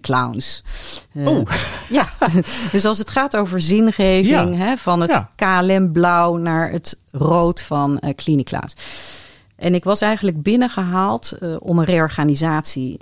clowns. 0.02 0.64
Uh, 1.14 1.28
oh. 1.28 1.50
Ja, 1.90 2.10
dus 2.72 2.86
als 2.86 2.98
het 2.98 3.10
gaat 3.10 3.38
over 3.38 3.62
zingeving, 3.62 4.28
ja. 4.28 4.66
hè, 4.66 4.78
van 4.78 5.02
het 5.02 5.10
ja. 5.10 5.32
KLM 5.36 5.92
blauw 5.92 6.36
naar 6.36 6.72
het 6.72 6.98
rood 7.12 7.62
van 7.62 8.02
uh. 8.18 8.74
En 9.56 9.76
ik 9.76 9.84
was 9.84 10.02
eigenlijk 10.02 10.42
binnengehaald 10.42 11.34
uh, 11.40 11.56
om 11.60 11.80
een 11.80 11.86
reorganisatie 11.86 13.00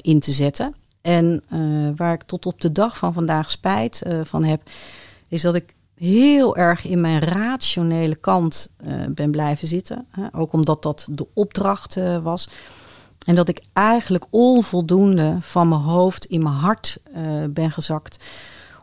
in 0.00 0.20
te 0.20 0.32
zetten. 0.32 0.74
En 1.00 1.42
waar 1.96 2.12
ik 2.12 2.22
tot 2.22 2.46
op 2.46 2.60
de 2.60 2.72
dag 2.72 2.96
van 2.96 3.12
vandaag 3.12 3.50
spijt 3.50 4.02
van 4.22 4.44
heb, 4.44 4.60
is 5.28 5.42
dat 5.42 5.54
ik 5.54 5.74
heel 6.02 6.56
erg 6.56 6.84
in 6.84 7.00
mijn 7.00 7.20
rationele 7.20 8.16
kant 8.16 8.70
uh, 8.84 9.04
ben 9.14 9.30
blijven 9.30 9.68
zitten. 9.68 10.06
Hè? 10.10 10.26
Ook 10.32 10.52
omdat 10.52 10.82
dat 10.82 11.06
de 11.10 11.28
opdracht 11.34 11.96
uh, 11.96 12.18
was. 12.18 12.48
En 13.26 13.34
dat 13.34 13.48
ik 13.48 13.62
eigenlijk 13.72 14.24
onvoldoende 14.30 15.36
van 15.40 15.68
mijn 15.68 15.80
hoofd 15.80 16.24
in 16.24 16.42
mijn 16.42 16.54
hart 16.54 16.98
uh, 17.16 17.44
ben 17.50 17.70
gezakt. 17.70 18.24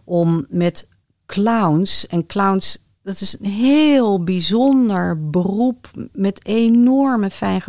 Om 0.03 0.45
met 0.49 0.87
clowns, 1.25 2.07
en 2.07 2.25
clowns, 2.25 2.83
dat 3.03 3.21
is 3.21 3.39
een 3.39 3.51
heel 3.51 4.23
bijzonder 4.23 5.29
beroep 5.29 5.91
met 6.11 6.45
enorme 6.45 7.29
fijn. 7.29 7.61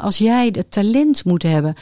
Als 0.00 0.18
jij 0.18 0.48
het 0.52 0.70
talent 0.70 1.24
moet 1.24 1.42
hebben 1.42 1.74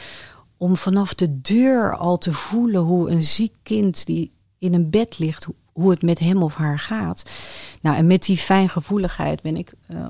om 0.57 0.77
vanaf 0.77 1.13
de 1.13 1.41
deur 1.41 1.97
al 1.97 2.17
te 2.17 2.33
voelen 2.33 2.81
hoe 2.81 3.09
een 3.09 3.23
ziek 3.23 3.53
kind 3.63 4.05
die 4.05 4.31
in 4.57 4.73
een 4.73 4.89
bed 4.89 5.19
ligt, 5.19 5.43
hoe 5.43 5.55
het 5.83 6.01
met 6.01 6.19
hem 6.19 6.43
of 6.43 6.55
haar 6.55 6.79
gaat. 6.79 7.31
Nou, 7.81 7.97
en 7.97 8.07
met 8.07 8.23
die 8.23 8.37
fijngevoeligheid 8.37 9.41
ben 9.41 9.57
ik 9.57 9.73
uh, 9.89 10.05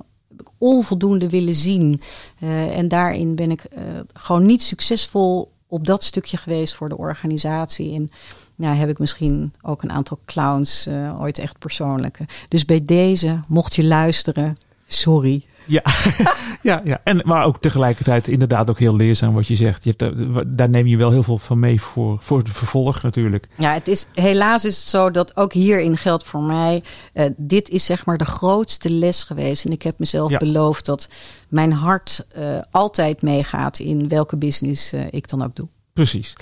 onvoldoende 0.57 1.29
willen 1.29 1.53
zien. 1.53 2.01
Uh, 2.39 2.77
en 2.77 2.87
daarin 2.87 3.35
ben 3.35 3.51
ik 3.51 3.63
uh, 3.73 3.79
gewoon 4.13 4.45
niet 4.45 4.61
succesvol 4.61 5.51
op 5.67 5.85
dat 5.85 6.03
stukje 6.03 6.37
geweest 6.37 6.75
voor 6.75 6.89
de 6.89 6.97
organisatie. 6.97 7.93
En 7.93 8.09
ja, 8.55 8.73
heb 8.73 8.89
ik 8.89 8.99
misschien 8.99 9.53
ook 9.61 9.83
een 9.83 9.91
aantal 9.91 10.19
clowns 10.25 10.87
ooit 11.19 11.39
echt 11.39 11.59
persoonlijke. 11.59 12.25
Dus 12.47 12.65
bij 12.65 12.85
deze, 12.85 13.43
mocht 13.47 13.75
je 13.75 13.83
luisteren, 13.83 14.57
sorry. 14.87 15.45
Ja, 15.65 15.81
ja, 16.61 16.81
ja. 16.83 16.99
En, 17.03 17.21
maar 17.23 17.45
ook 17.45 17.59
tegelijkertijd 17.59 18.27
inderdaad 18.27 18.69
ook 18.69 18.79
heel 18.79 18.95
leerzaam 18.95 19.33
wat 19.33 19.47
je 19.47 19.55
zegt. 19.55 19.83
Je 19.83 19.93
hebt, 19.97 20.57
daar 20.57 20.69
neem 20.69 20.87
je 20.87 20.97
wel 20.97 21.11
heel 21.11 21.23
veel 21.23 21.37
van 21.37 21.59
mee 21.59 21.81
voor, 21.81 22.17
voor 22.21 22.37
het 22.37 22.49
vervolg 22.49 23.01
natuurlijk. 23.03 23.47
Ja, 23.57 23.73
het 23.73 23.87
is, 23.87 24.07
helaas 24.13 24.65
is 24.65 24.77
het 24.79 24.87
zo 24.87 25.11
dat 25.11 25.37
ook 25.37 25.53
hierin 25.53 25.97
geldt 25.97 26.23
voor 26.23 26.41
mij. 26.41 26.83
Uh, 27.13 27.25
dit 27.37 27.69
is 27.69 27.85
zeg 27.85 28.05
maar 28.05 28.17
de 28.17 28.25
grootste 28.25 28.89
les 28.89 29.23
geweest. 29.23 29.65
En 29.65 29.71
ik 29.71 29.81
heb 29.81 29.99
mezelf 29.99 30.29
Ja. 30.29 30.37
beloofd 30.37 30.85
dat 30.85 31.09
mijn 31.49 31.71
hart 31.73 32.25
uh, 32.37 32.57
altijd 32.71 33.21
meegaat 33.21 33.79
in 33.79 34.07
welke 34.07 34.37
business 34.37 34.93
uh, 34.93 35.01
ik 35.09 35.29
dan 35.29 35.43
ook 35.43 35.55
doe. 35.55 35.67
Precies. 35.93 36.33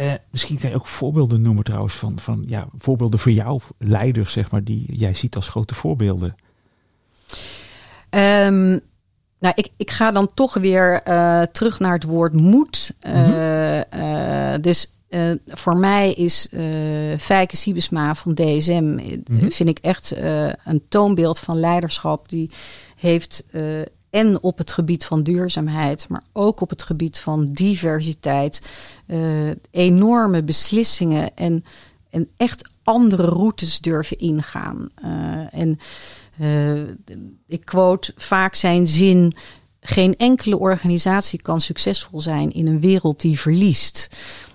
Uh, 0.00 0.12
misschien 0.30 0.58
kan 0.58 0.70
je 0.70 0.76
ook 0.76 0.86
voorbeelden 0.86 1.42
noemen 1.42 1.64
trouwens 1.64 1.94
van, 1.94 2.18
van 2.18 2.44
ja, 2.46 2.68
voorbeelden 2.78 3.18
voor 3.18 3.32
jou, 3.32 3.60
leiders 3.78 4.32
zeg 4.32 4.50
maar, 4.50 4.64
die 4.64 4.96
jij 4.96 5.14
ziet 5.14 5.36
als 5.36 5.48
grote 5.48 5.74
voorbeelden. 5.74 6.34
Um, 8.14 8.80
nou, 9.42 9.54
ik, 9.54 9.68
ik 9.76 9.90
ga 9.90 10.10
dan 10.10 10.30
toch 10.34 10.54
weer 10.54 11.08
uh, 11.08 11.42
terug 11.42 11.78
naar 11.78 11.92
het 11.92 12.04
woord 12.04 12.32
moed. 12.32 12.94
Uh, 13.06 14.54
dus 14.60 14.92
voor 15.46 15.76
mij 15.76 16.12
is 16.12 16.48
Fijke 17.18 17.56
Siebesma 17.56 18.14
van 18.14 18.34
DSM, 18.34 18.84
mm-hmm. 18.84 19.52
vind 19.52 19.68
ik 19.68 19.78
echt 19.78 20.14
een 20.64 20.82
toonbeeld 20.88 21.38
van 21.38 21.60
leiderschap. 21.60 22.28
Die 22.28 22.50
heeft 22.96 23.44
en 24.10 24.42
op 24.42 24.58
het 24.58 24.72
gebied 24.72 25.04
van 25.04 25.22
duurzaamheid, 25.22 26.08
maar 26.08 26.22
ook 26.32 26.60
op 26.60 26.70
het 26.70 26.82
gebied 26.82 27.18
van 27.18 27.52
diversiteit, 27.52 28.62
enorme 29.70 30.42
beslissingen 30.44 31.36
en, 31.36 31.64
en 32.10 32.28
echt 32.36 32.70
andere 32.82 33.24
routes 33.24 33.80
durven 33.80 34.18
ingaan. 34.18 34.86
en 35.50 35.78
uh, 36.42 36.80
ik 37.46 37.64
quote 37.64 38.12
vaak 38.16 38.54
zijn 38.54 38.88
zin: 38.88 39.34
geen 39.80 40.16
enkele 40.16 40.58
organisatie 40.58 41.42
kan 41.42 41.60
succesvol 41.60 42.20
zijn 42.20 42.52
in 42.52 42.66
een 42.66 42.80
wereld 42.80 43.20
die 43.20 43.40
verliest. 43.40 44.08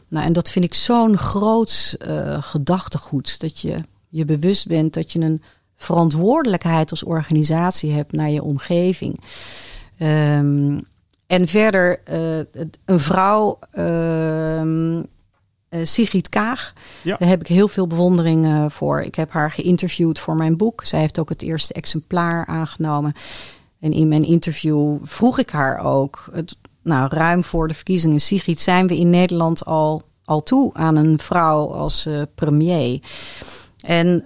Nou, 0.07 0.25
en 0.25 0.33
dat 0.33 0.49
vind 0.49 0.65
ik 0.65 0.73
zo'n 0.73 1.17
groot 1.17 1.97
uh, 2.07 2.43
gedachtegoed. 2.43 3.39
Dat 3.39 3.59
je 3.59 3.75
je 4.09 4.25
bewust 4.25 4.67
bent 4.67 4.93
dat 4.93 5.11
je 5.11 5.19
een 5.19 5.41
verantwoordelijkheid 5.75 6.91
als 6.91 7.03
organisatie 7.03 7.91
hebt 7.91 8.11
naar 8.11 8.29
je 8.29 8.43
omgeving. 8.43 9.19
Um, 9.99 10.81
en 11.27 11.47
verder, 11.47 12.01
uh, 12.11 12.39
een 12.85 12.99
vrouw 12.99 13.59
uh, 15.69 15.85
Sigrid 15.85 16.29
Kaag. 16.29 16.73
Ja. 17.01 17.15
Daar 17.17 17.29
heb 17.29 17.39
ik 17.39 17.47
heel 17.47 17.67
veel 17.67 17.87
bewondering 17.87 18.45
uh, 18.45 18.65
voor. 18.69 19.01
Ik 19.01 19.15
heb 19.15 19.31
haar 19.31 19.51
geïnterviewd 19.51 20.19
voor 20.19 20.35
mijn 20.35 20.57
boek. 20.57 20.85
Zij 20.85 20.99
heeft 20.99 21.19
ook 21.19 21.29
het 21.29 21.41
eerste 21.41 21.73
exemplaar 21.73 22.45
aangenomen. 22.45 23.13
En 23.79 23.91
in 23.91 24.07
mijn 24.07 24.23
interview 24.23 24.97
vroeg 25.03 25.39
ik 25.39 25.49
haar 25.49 25.79
ook, 25.79 26.29
het, 26.31 26.57
nou, 26.83 27.09
ruim 27.09 27.43
voor 27.43 27.67
de 27.67 27.73
verkiezingen, 27.73 28.21
Sigrid, 28.21 28.59
zijn 28.59 28.87
we 28.87 28.97
in 28.97 29.09
Nederland 29.09 29.65
al, 29.65 30.01
al 30.25 30.43
toe 30.43 30.73
aan 30.73 30.95
een 30.95 31.19
vrouw 31.19 31.73
als 31.73 32.05
uh, 32.05 32.21
premier? 32.35 33.01
En 33.77 34.25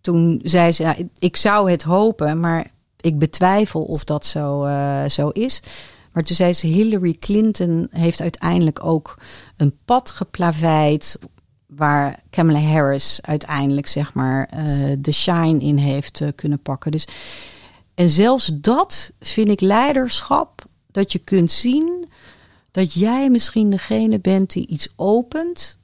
toen 0.00 0.40
zei 0.42 0.72
ze, 0.72 1.08
ik 1.18 1.36
zou 1.36 1.70
het 1.70 1.82
hopen, 1.82 2.40
maar 2.40 2.70
ik 3.00 3.18
betwijfel 3.18 3.82
of 3.82 4.04
dat 4.04 4.26
zo, 4.26 4.68
zo 5.08 5.28
is. 5.28 5.62
Maar 6.12 6.22
toen 6.22 6.36
zei 6.36 6.52
ze, 6.52 6.66
Hillary 6.66 7.16
Clinton 7.20 7.88
heeft 7.90 8.20
uiteindelijk 8.20 8.84
ook 8.84 9.18
een 9.56 9.76
pad 9.84 10.10
geplaveid 10.10 11.18
waar 11.66 12.20
Kamala 12.30 12.60
Harris 12.60 13.18
uiteindelijk 13.22 13.86
zeg 13.86 14.14
maar 14.14 14.50
uh, 14.54 14.96
de 14.98 15.12
shine 15.12 15.60
in 15.60 15.76
heeft 15.76 16.20
uh, 16.20 16.28
kunnen 16.34 16.62
pakken. 16.62 16.90
Dus 16.90 17.06
en 17.94 18.10
zelfs 18.10 18.52
dat 18.54 19.12
vind 19.20 19.48
ik 19.48 19.60
leiderschap 19.60 20.64
dat 20.90 21.12
je 21.12 21.18
kunt 21.18 21.50
zien 21.50 22.06
dat 22.70 22.92
jij 22.92 23.30
misschien 23.30 23.70
degene 23.70 24.20
bent 24.20 24.52
die 24.52 24.66
iets 24.66 24.92
opent 24.96 25.78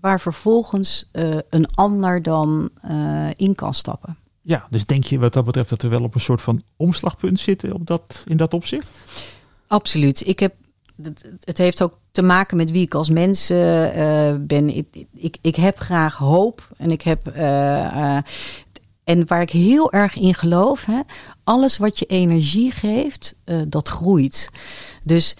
waar 0.00 0.20
vervolgens 0.20 1.08
uh, 1.12 1.38
een 1.50 1.66
ander 1.74 2.22
dan 2.22 2.70
in 3.32 3.54
kan 3.54 3.74
stappen. 3.74 4.16
Ja, 4.42 4.66
dus 4.70 4.86
denk 4.86 5.04
je 5.04 5.18
wat 5.18 5.32
dat 5.32 5.44
betreft 5.44 5.70
dat 5.70 5.82
we 5.82 5.88
wel 5.88 6.02
op 6.02 6.14
een 6.14 6.20
soort 6.20 6.42
van 6.42 6.62
omslagpunt 6.76 7.40
zitten 7.40 7.72
op 7.72 7.86
dat, 7.86 8.24
in 8.26 8.36
dat 8.36 8.54
opzicht? 8.54 8.88
Absoluut. 9.66 10.26
Ik 10.26 10.38
heb, 10.38 10.54
het, 11.40 11.58
heeft 11.58 11.82
ook 11.82 11.98
te 12.10 12.22
maken 12.22 12.56
met 12.56 12.70
wie 12.70 12.82
ik 12.82 12.94
als 12.94 13.10
mens 13.10 13.50
uh, 13.50 14.34
ben. 14.40 14.76
Ik, 14.76 15.06
ik, 15.14 15.36
ik 15.40 15.56
heb 15.56 15.78
graag 15.78 16.16
hoop 16.16 16.68
en 16.76 16.90
ik 16.90 17.02
heb. 17.02 17.36
Uh, 17.36 18.18
en 19.04 19.26
waar 19.26 19.40
ik 19.40 19.50
heel 19.50 19.92
erg 19.92 20.16
in 20.16 20.34
geloof, 20.34 20.84
hè, 20.84 21.00
alles 21.44 21.76
wat 21.76 21.98
je 21.98 22.06
energie 22.06 22.70
geeft, 22.70 23.38
dat 23.68 23.88
groeit. 23.88 24.50
Dus 25.04 25.36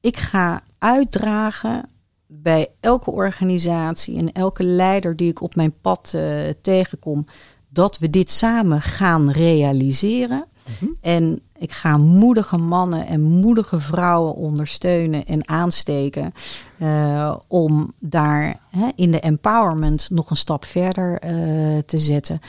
ik 0.00 0.16
ga 0.16 0.62
uitdragen 0.78 1.88
bij 2.26 2.68
elke 2.80 3.10
organisatie 3.10 4.18
en 4.18 4.32
elke 4.32 4.64
leider 4.64 5.16
die 5.16 5.30
ik 5.30 5.40
op 5.40 5.54
mijn 5.54 5.80
pad 5.80 6.14
tegenkom, 6.62 7.24
dat 7.68 7.98
we 7.98 8.10
dit 8.10 8.30
samen 8.30 8.82
gaan 8.82 9.30
realiseren. 9.30 10.44
Mm-hmm. 10.68 10.96
En 11.00 11.40
ik 11.58 11.72
ga 11.72 11.96
moedige 11.96 12.56
mannen 12.56 13.06
en 13.06 13.22
moedige 13.22 13.80
vrouwen 13.80 14.34
ondersteunen 14.34 15.26
en 15.26 15.48
aansteken. 15.48 16.32
Uh, 16.78 17.36
om 17.48 17.92
daar 17.98 18.60
hè, 18.70 18.88
in 18.94 19.10
de 19.10 19.20
empowerment 19.20 20.08
nog 20.10 20.30
een 20.30 20.36
stap 20.36 20.64
verder 20.64 21.24
uh, 21.24 21.78
te 21.78 21.98
zetten. 21.98 22.40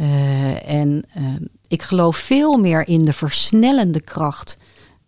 Uh, 0.00 0.70
en 0.70 1.04
ik 1.68 1.82
geloof 1.82 2.16
veel 2.16 2.56
meer 2.56 2.88
in 2.88 3.04
de 3.04 3.12
versnellende 3.12 4.00
kracht 4.00 4.58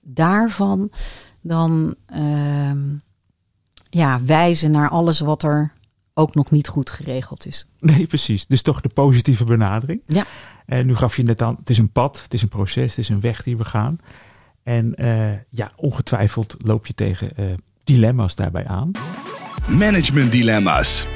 daarvan 0.01 0.91
dan 1.41 1.95
ehm, 2.07 2.95
ja, 3.91 4.21
wijzen 4.25 4.71
naar 4.71 4.89
alles 4.89 5.21
wat 5.21 5.43
er 5.43 5.73
ook 6.15 6.35
nog 6.35 6.51
niet 6.51 6.69
goed 6.69 6.91
geregeld 6.91 7.47
is. 7.47 7.67
Nee, 7.81 8.07
precies. 8.07 8.47
Dus 8.47 8.63
toch 8.63 8.81
de 8.81 8.89
positieve 8.89 9.45
benadering. 9.45 10.01
Ja. 10.07 10.27
En 10.67 10.87
nu 10.87 10.97
gaf 10.97 11.17
je 11.17 11.23
net 11.23 11.43
aan, 11.43 11.57
het 11.59 11.71
is 11.71 11.79
een 11.79 11.93
pad, 11.93 12.23
het 12.23 12.35
is 12.35 12.43
een 12.43 12.49
proces, 12.49 12.91
het 12.91 12.99
is 12.99 13.09
een 13.09 13.21
weg 13.21 13.43
die 13.43 13.57
we 13.57 13.65
gaan. 13.65 13.99
En 14.63 14.95
uh, 14.97 15.33
ja, 15.49 15.73
ongetwijfeld 15.77 16.57
loop 16.59 16.87
je 16.87 16.95
tegen 16.95 17.31
uh, 17.41 17.47
dilemma's 17.85 18.35
daarbij 18.35 18.67
aan. 18.67 18.91
Management 19.69 20.33
dilemma's. 20.33 21.07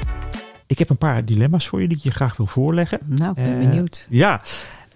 Ik 0.67 0.79
heb 0.79 0.89
een 0.89 0.97
paar 0.97 1.25
dilemma's 1.25 1.67
voor 1.67 1.81
je 1.81 1.87
die 1.87 1.97
ik 1.97 2.03
je 2.03 2.11
graag 2.11 2.37
wil 2.37 2.45
voorleggen. 2.45 2.99
Nou, 3.05 3.29
ik 3.29 3.35
ben 3.35 3.61
uh, 3.61 3.69
benieuwd. 3.69 4.07
Ja, 4.09 4.41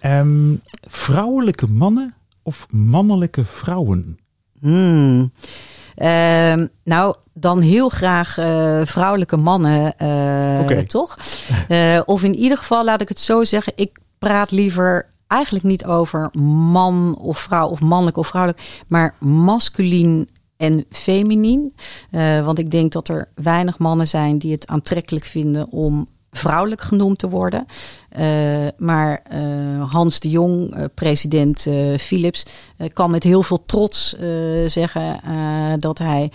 um, 0.02 0.60
vrouwelijke 0.80 1.66
mannen 1.66 2.14
of 2.42 2.66
mannelijke 2.70 3.44
vrouwen? 3.44 4.18
Hmm. 4.60 5.32
Uh, 5.96 6.54
nou, 6.84 7.16
dan 7.34 7.60
heel 7.60 7.88
graag 7.88 8.38
uh, 8.38 8.80
vrouwelijke 8.84 9.36
mannen, 9.36 9.94
uh, 10.02 10.60
okay. 10.62 10.82
toch? 10.82 11.18
Uh, 11.68 12.00
of 12.04 12.22
in 12.22 12.34
ieder 12.34 12.58
geval, 12.58 12.84
laat 12.84 13.00
ik 13.00 13.08
het 13.08 13.20
zo 13.20 13.44
zeggen, 13.44 13.72
ik 13.76 13.98
praat 14.18 14.50
liever 14.50 15.06
eigenlijk 15.26 15.64
niet 15.64 15.84
over 15.84 16.30
man 16.40 17.16
of 17.18 17.38
vrouw 17.38 17.68
of 17.68 17.80
mannelijk 17.80 18.16
of 18.16 18.26
vrouwelijk, 18.26 18.84
maar 18.86 19.14
masculien 19.20 20.28
en 20.56 20.84
feminien. 20.90 21.74
want 22.44 22.58
ik 22.58 22.70
denk 22.70 22.92
dat 22.92 23.08
er 23.08 23.28
weinig 23.34 23.78
mannen 23.78 24.08
zijn 24.08 24.38
die 24.38 24.52
het 24.52 24.66
aantrekkelijk 24.66 25.24
vinden 25.24 25.70
om 25.70 26.06
vrouwelijk 26.30 26.80
genoemd 26.80 27.18
te 27.18 27.28
worden. 27.28 27.66
Uh, 28.18 28.66
maar 28.76 29.22
uh, 29.32 29.92
Hans 29.92 30.20
de 30.20 30.30
Jong, 30.30 30.76
president 30.94 31.66
Philips, 31.96 32.46
kan 32.92 33.10
met 33.10 33.22
heel 33.22 33.42
veel 33.42 33.62
trots 33.66 34.16
zeggen 34.66 35.20
dat 35.80 35.98
hij 35.98 36.32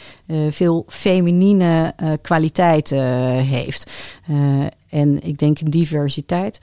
veel 0.50 0.86
feminine 0.88 1.96
kwaliteiten 2.22 3.04
heeft. 3.34 3.92
en 4.90 5.24
ik 5.24 5.38
denk 5.38 5.60
in 5.60 5.70
diversiteit. 5.70 6.60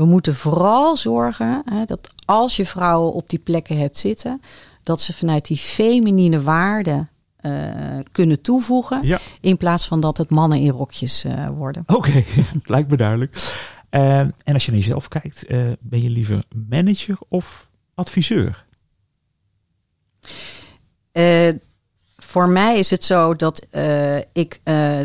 We 0.00 0.06
moeten 0.06 0.36
vooral 0.36 0.96
zorgen 0.96 1.62
dat 1.86 2.14
als 2.24 2.56
je 2.56 2.66
vrouwen 2.66 3.12
op 3.12 3.28
die 3.28 3.38
plekken 3.38 3.78
hebt 3.78 3.98
zitten, 3.98 4.40
dat 4.82 5.00
ze 5.00 5.12
vanuit 5.12 5.46
die 5.46 5.56
feminine 5.56 6.42
waarden 6.42 7.08
uh, 7.40 7.52
kunnen 8.12 8.40
toevoegen. 8.40 9.06
Ja. 9.06 9.18
In 9.40 9.56
plaats 9.56 9.86
van 9.86 10.00
dat 10.00 10.16
het 10.16 10.30
mannen 10.30 10.58
in 10.58 10.70
rokjes 10.70 11.24
uh, 11.24 11.48
worden. 11.48 11.82
Oké, 11.86 12.08
okay. 12.08 12.24
lijkt 12.64 12.90
me 12.90 12.96
duidelijk. 12.96 13.34
Uh, 13.90 14.18
en 14.18 14.34
als 14.44 14.64
je 14.64 14.70
naar 14.70 14.80
jezelf 14.80 15.08
kijkt, 15.08 15.46
ben 15.80 16.02
je 16.02 16.10
liever 16.10 16.44
manager 16.68 17.18
of 17.28 17.68
adviseur? 17.94 18.64
voor 22.16 22.48
mij 22.48 22.78
is 22.78 22.90
het 22.90 23.04
zo 23.04 23.36
dat 23.36 23.66
ik 24.32 24.60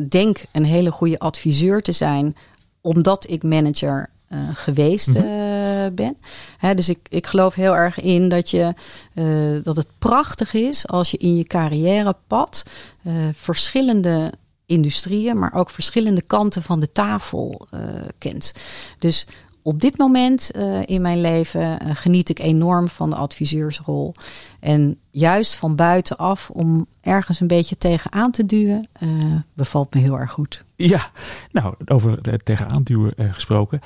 denk 0.10 0.44
een 0.52 0.66
hele 0.66 0.92
goede 0.92 1.20
adviseur 1.20 1.82
te 1.82 1.92
zijn, 1.92 2.36
omdat 2.82 3.30
ik 3.30 3.44
manager 3.44 4.14
uh, 4.36 4.50
geweest 4.54 5.08
uh, 5.08 5.24
ben. 5.94 6.18
Hè, 6.58 6.76
dus 6.76 6.90
ik, 6.90 7.00
ik 7.10 7.28
geloof 7.28 7.54
heel 7.54 7.76
erg 7.76 8.00
in 8.00 8.30
dat, 8.30 8.50
je, 8.50 8.74
uh, 9.14 9.64
dat 9.64 9.76
het 9.76 9.88
prachtig 10.00 10.54
is 10.54 10.88
als 10.88 11.12
je 11.12 11.18
in 11.18 11.38
je 11.38 11.44
carrièrepad 11.44 12.64
verschillende 13.34 14.32
industrieën, 14.66 15.40
maar 15.40 15.54
ook 15.54 15.70
verschillende 15.70 16.22
kanten 16.22 16.64
van 16.64 16.80
de 16.80 16.92
tafel 16.92 17.68
kent. 18.18 18.54
Dus 19.00 19.28
op 19.66 19.82
dit 19.82 19.98
moment 19.98 20.52
uh, 20.56 20.80
in 20.86 21.02
mijn 21.02 21.22
leven 21.22 21.62
uh, 21.62 21.90
geniet 21.94 22.30
ik 22.30 22.40
enorm 22.40 22.90
van 22.90 23.10
de 23.10 23.16
adviseursrol. 23.16 24.14
En 24.60 25.00
juist 25.12 25.56
van 25.56 25.76
buitenaf 25.76 26.50
om 26.50 26.88
ergens 27.02 27.40
een 27.40 27.48
beetje 27.48 27.78
tegenaan 27.78 28.32
te 28.32 28.46
duwen, 28.46 28.88
uh, 29.00 29.36
bevalt 29.54 29.94
me 29.94 30.00
heel 30.00 30.20
erg 30.20 30.32
goed. 30.32 30.64
Ja, 30.76 31.10
nou, 31.52 31.76
over 31.86 32.20
tegenaan 32.44 32.84
duwen 32.84 33.14
gesproken. 33.18 33.82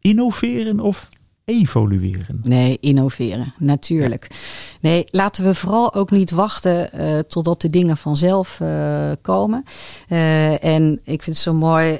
Innoveren 0.00 0.80
of 0.80 1.08
evolueren? 1.44 2.40
Nee, 2.42 2.78
innoveren, 2.80 3.54
natuurlijk. 3.58 4.26
Ja. 4.28 4.36
Nee, 4.80 5.04
laten 5.10 5.44
we 5.44 5.54
vooral 5.54 5.94
ook 5.94 6.10
niet 6.10 6.30
wachten 6.30 6.90
uh, 6.94 7.18
totdat 7.18 7.60
de 7.60 7.70
dingen 7.70 7.96
vanzelf 7.96 8.58
uh, 8.62 9.10
komen. 9.22 9.64
Uh, 10.08 10.64
en 10.64 10.92
ik 10.92 11.22
vind 11.22 11.36
het 11.36 11.36
zo 11.36 11.54
mooi, 11.54 11.98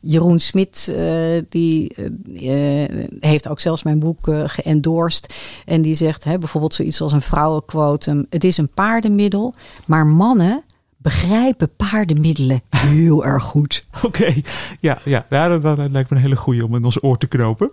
Jeroen 0.00 0.40
Smit, 0.40 0.94
die 1.48 1.94
heeft 3.20 3.48
ook 3.48 3.60
zelfs 3.60 3.82
mijn 3.82 3.98
boek 3.98 4.30
geëndorst. 4.44 5.34
En 5.64 5.82
die 5.82 5.94
zegt 5.94 6.24
hè, 6.24 6.38
bijvoorbeeld 6.38 6.74
zoiets 6.74 7.00
als 7.00 7.12
een 7.12 7.20
vrouwenquotum. 7.20 8.26
Het 8.30 8.44
is 8.44 8.56
een 8.56 8.70
paardenmiddel, 8.74 9.54
maar 9.86 10.06
mannen 10.06 10.64
begrijpen 11.02 11.76
paardenmiddelen 11.76 12.62
heel 12.68 13.24
erg 13.32 13.42
goed. 13.42 13.86
Oké, 13.96 14.06
okay. 14.06 14.44
ja, 14.80 14.98
ja. 15.04 15.26
ja 15.28 15.58
dat, 15.58 15.78
lijkt 15.90 16.10
me 16.10 16.16
een 16.16 16.22
hele 16.22 16.36
goeie 16.36 16.64
om 16.64 16.74
in 16.74 16.84
ons 16.84 17.02
oor 17.02 17.18
te 17.18 17.26
knopen. 17.26 17.70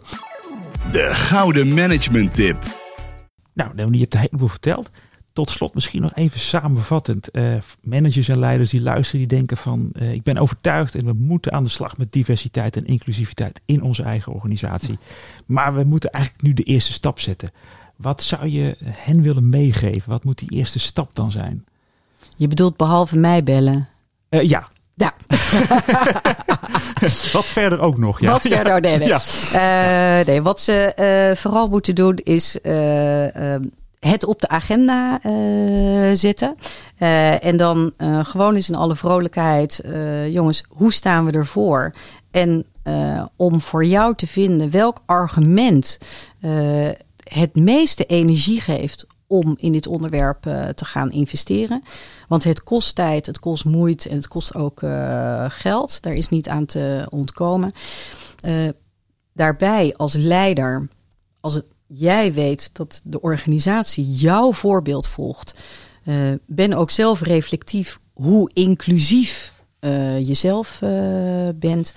De 0.92 1.10
gouden 1.14 1.74
management 1.74 2.36
tip. 2.36 2.58
Nou, 3.54 3.72
je 3.76 4.00
hebt 4.00 4.14
een 4.14 4.20
heleboel 4.20 4.48
verteld. 4.48 4.92
Tot 5.34 5.50
slot 5.50 5.74
misschien 5.74 6.02
nog 6.02 6.16
even 6.16 6.40
samenvattend. 6.40 7.30
Uh, 7.32 7.56
managers 7.82 8.28
en 8.28 8.40
leiders 8.40 8.70
die 8.70 8.82
luisteren, 8.82 9.28
die 9.28 9.38
denken 9.38 9.58
van... 9.58 9.92
Uh, 9.94 10.14
ik 10.14 10.24
ben 10.24 10.38
overtuigd 10.38 10.96
en 10.96 11.06
we 11.06 11.14
moeten 11.14 11.52
aan 11.52 11.64
de 11.64 11.70
slag 11.70 11.98
met 11.98 12.12
diversiteit 12.12 12.76
en 12.76 12.86
inclusiviteit 12.86 13.62
in 13.66 13.82
onze 13.82 14.04
eigen 14.04 14.34
organisatie. 14.34 14.98
Maar 15.46 15.76
we 15.76 15.84
moeten 15.84 16.12
eigenlijk 16.12 16.44
nu 16.44 16.54
de 16.54 16.64
eerste 16.64 16.94
stap 16.94 17.20
zetten. 17.20 17.52
Wat 17.96 18.24
zou 18.24 18.48
je 18.48 18.78
hen 18.86 19.22
willen 19.22 19.50
meegeven? 19.50 20.10
Wat 20.10 20.24
moet 20.24 20.38
die 20.38 20.52
eerste 20.52 20.80
stap 20.80 21.16
dan 21.16 21.32
zijn? 21.32 21.66
Je 22.38 22.48
bedoelt 22.48 22.78
behalve 22.78 23.18
mij 23.18 23.44
bellen? 23.44 23.88
Uh, 24.30 24.42
ja, 24.42 24.68
ja. 24.94 25.14
wat 27.34 27.46
verder 27.46 27.80
ook 27.80 27.98
nog. 27.98 28.20
Ja. 28.20 28.32
Wat 28.32 28.42
verder, 28.42 28.82
nee, 28.82 28.98
nee. 28.98 29.08
Ja. 29.08 29.20
Uh, 30.20 30.26
nee 30.26 30.42
wat 30.42 30.62
ze 30.62 30.94
uh, 31.32 31.38
vooral 31.38 31.68
moeten 31.68 31.96
doen 31.96 32.16
is 32.24 32.58
uh, 32.64 32.74
het 34.00 34.26
op 34.26 34.42
de 34.42 34.48
agenda 34.48 35.20
zetten. 36.16 36.56
en 37.42 37.58
dan 37.58 37.94
gewoon 38.22 38.56
eens 38.56 38.70
in 38.70 38.76
alle 38.76 38.96
vrolijkheid. 38.96 39.82
jongens, 40.30 40.64
hoe 40.68 40.94
staan 40.94 41.26
we 41.26 41.32
ervoor? 41.32 41.94
En 42.32 42.66
om 43.36 43.62
voor 43.62 43.86
jou 43.86 44.16
te 44.16 44.28
vinden 44.28 44.72
welk 44.72 45.02
argument 45.06 45.98
het 47.24 47.56
meeste 47.56 48.06
energie 48.06 48.62
geeft 48.62 49.06
om 49.28 49.54
in 49.58 49.72
dit 49.72 49.88
onderwerp 49.88 50.42
te 50.76 50.86
gaan 50.86 51.12
investeren. 51.12 51.84
Want 52.28 52.44
het 52.44 52.64
kost 52.64 52.96
tijd, 52.96 53.26
het 53.26 53.40
kost 53.40 53.66
moeite 53.66 54.10
en 54.10 54.16
het 54.16 54.28
kost 54.28 54.56
ook 54.56 54.80
geld. 55.48 56.02
Daar 56.02 56.14
is 56.14 56.30
niet 56.30 56.50
aan 56.50 56.66
te 56.66 57.06
ontkomen. 57.10 57.72
daarbij 59.34 59.94
als 59.98 60.14
leider, 60.14 60.88
als 61.40 61.54
het 61.54 61.76
jij 61.88 62.34
weet 62.34 62.70
dat 62.74 63.02
de 63.04 63.22
organisatie 63.22 64.12
jouw 64.12 64.54
voorbeeld 64.54 65.08
volgt, 65.08 65.62
ben 66.46 66.74
ook 66.74 66.92
zelf 66.92 67.22
reflectief 67.22 68.00
hoe 68.14 68.52
inclusief 68.54 69.54
jezelf 70.22 70.80
bent. 71.56 71.94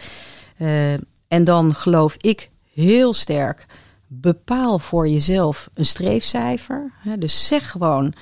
en 1.28 1.44
dan 1.44 1.74
geloof 1.74 2.14
ik 2.18 2.50
heel 2.72 3.12
sterk, 3.12 3.66
bepaal 4.12 4.78
voor 4.78 5.08
jezelf 5.08 5.70
een 5.74 5.86
streefcijfer. 5.86 6.92
Dus 7.18 7.46
zeg 7.46 7.70
gewoon, 7.70 8.12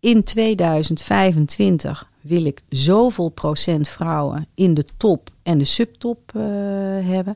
in 0.00 0.22
2025 0.22 2.10
wil 2.20 2.44
ik 2.44 2.62
zoveel 2.68 3.28
procent 3.28 3.88
vrouwen 3.88 4.46
in 4.54 4.74
de 4.74 4.84
top 4.96 5.30
en 5.42 5.58
de 5.58 5.64
subtop 5.64 6.32
hebben. 7.02 7.34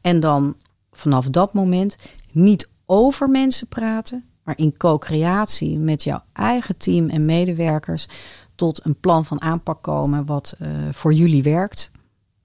En 0.00 0.20
dan 0.20 0.56
vanaf 0.92 1.26
dat 1.26 1.52
moment 1.52 1.96
niet 2.32 2.68
over 2.86 3.28
mensen 3.28 3.66
praten, 3.66 4.24
maar 4.42 4.58
in 4.58 4.76
co-creatie 4.76 5.78
met 5.78 6.02
jouw 6.02 6.22
eigen 6.32 6.76
team 6.76 7.08
en 7.08 7.24
medewerkers 7.24 8.06
tot 8.54 8.84
een 8.84 9.00
plan 9.00 9.24
van 9.24 9.42
aanpak 9.42 9.82
komen 9.82 10.26
wat 10.26 10.56
uh, 10.58 10.68
voor 10.92 11.12
jullie 11.12 11.42
werkt. 11.42 11.90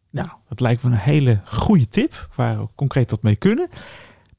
Nou, 0.09 0.27
dat 0.49 0.59
lijkt 0.59 0.83
me 0.83 0.89
een 0.89 0.97
hele 0.97 1.41
goede 1.45 1.87
tip 1.87 2.29
waar 2.35 2.59
we 2.59 2.67
concreet 2.75 3.11
wat 3.11 3.21
mee 3.21 3.35
kunnen. 3.35 3.69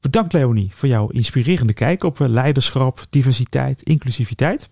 Bedankt 0.05 0.33
Leonie 0.33 0.69
voor 0.73 0.89
jouw 0.89 1.07
inspirerende 1.07 1.73
kijk 1.73 2.03
op 2.03 2.21
eh, 2.21 2.27
leiderschap, 2.27 3.05
diversiteit, 3.09 3.81
inclusiviteit. 3.81 4.69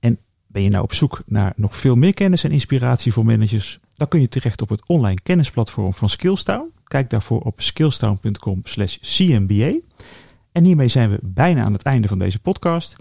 En 0.00 0.18
ben 0.46 0.62
je 0.62 0.68
nou 0.68 0.82
op 0.82 0.94
zoek 0.94 1.22
naar 1.26 1.52
nog 1.56 1.76
veel 1.76 1.94
meer 1.94 2.14
kennis 2.14 2.44
en 2.44 2.50
inspiratie 2.50 3.12
voor 3.12 3.24
managers? 3.24 3.80
Dan 3.96 4.08
kun 4.08 4.20
je 4.20 4.28
terecht 4.28 4.62
op 4.62 4.68
het 4.68 4.82
online 4.86 5.20
kennisplatform 5.22 5.94
van 5.94 6.08
Skillstown. 6.08 6.72
Kijk 6.84 7.10
daarvoor 7.10 7.40
op 7.40 7.60
skillstown.com 7.60 8.60
slash 8.64 8.96
cmba. 9.00 9.78
En 10.52 10.64
hiermee 10.64 10.88
zijn 10.88 11.10
we 11.10 11.18
bijna 11.22 11.64
aan 11.64 11.72
het 11.72 11.82
einde 11.82 12.08
van 12.08 12.18
deze 12.18 12.40
podcast. 12.40 12.96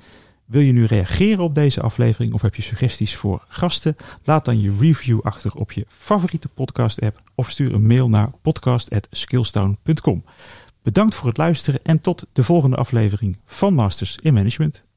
Wil 0.45 0.61
je 0.61 0.71
nu 0.71 0.85
reageren 0.85 1.43
op 1.43 1.55
deze 1.55 1.81
aflevering 1.81 2.33
of 2.33 2.41
heb 2.41 2.55
je 2.55 2.61
suggesties 2.61 3.15
voor 3.15 3.45
gasten? 3.47 3.95
Laat 4.23 4.45
dan 4.45 4.61
je 4.61 4.75
review 4.79 5.19
achter 5.21 5.53
op 5.53 5.71
je 5.71 5.85
favoriete 5.87 6.47
podcast 6.47 7.01
app 7.01 7.21
of 7.35 7.49
stuur 7.49 7.73
een 7.73 7.87
mail 7.87 8.09
naar 8.09 8.29
podcast.skillstown.com. 8.41 10.23
Bedankt 10.81 11.15
voor 11.15 11.27
het 11.27 11.37
luisteren 11.37 11.79
en 11.83 11.99
tot 11.99 12.25
de 12.33 12.43
volgende 12.43 12.75
aflevering 12.75 13.37
van 13.45 13.73
Masters 13.73 14.17
in 14.21 14.33
Management. 14.33 14.87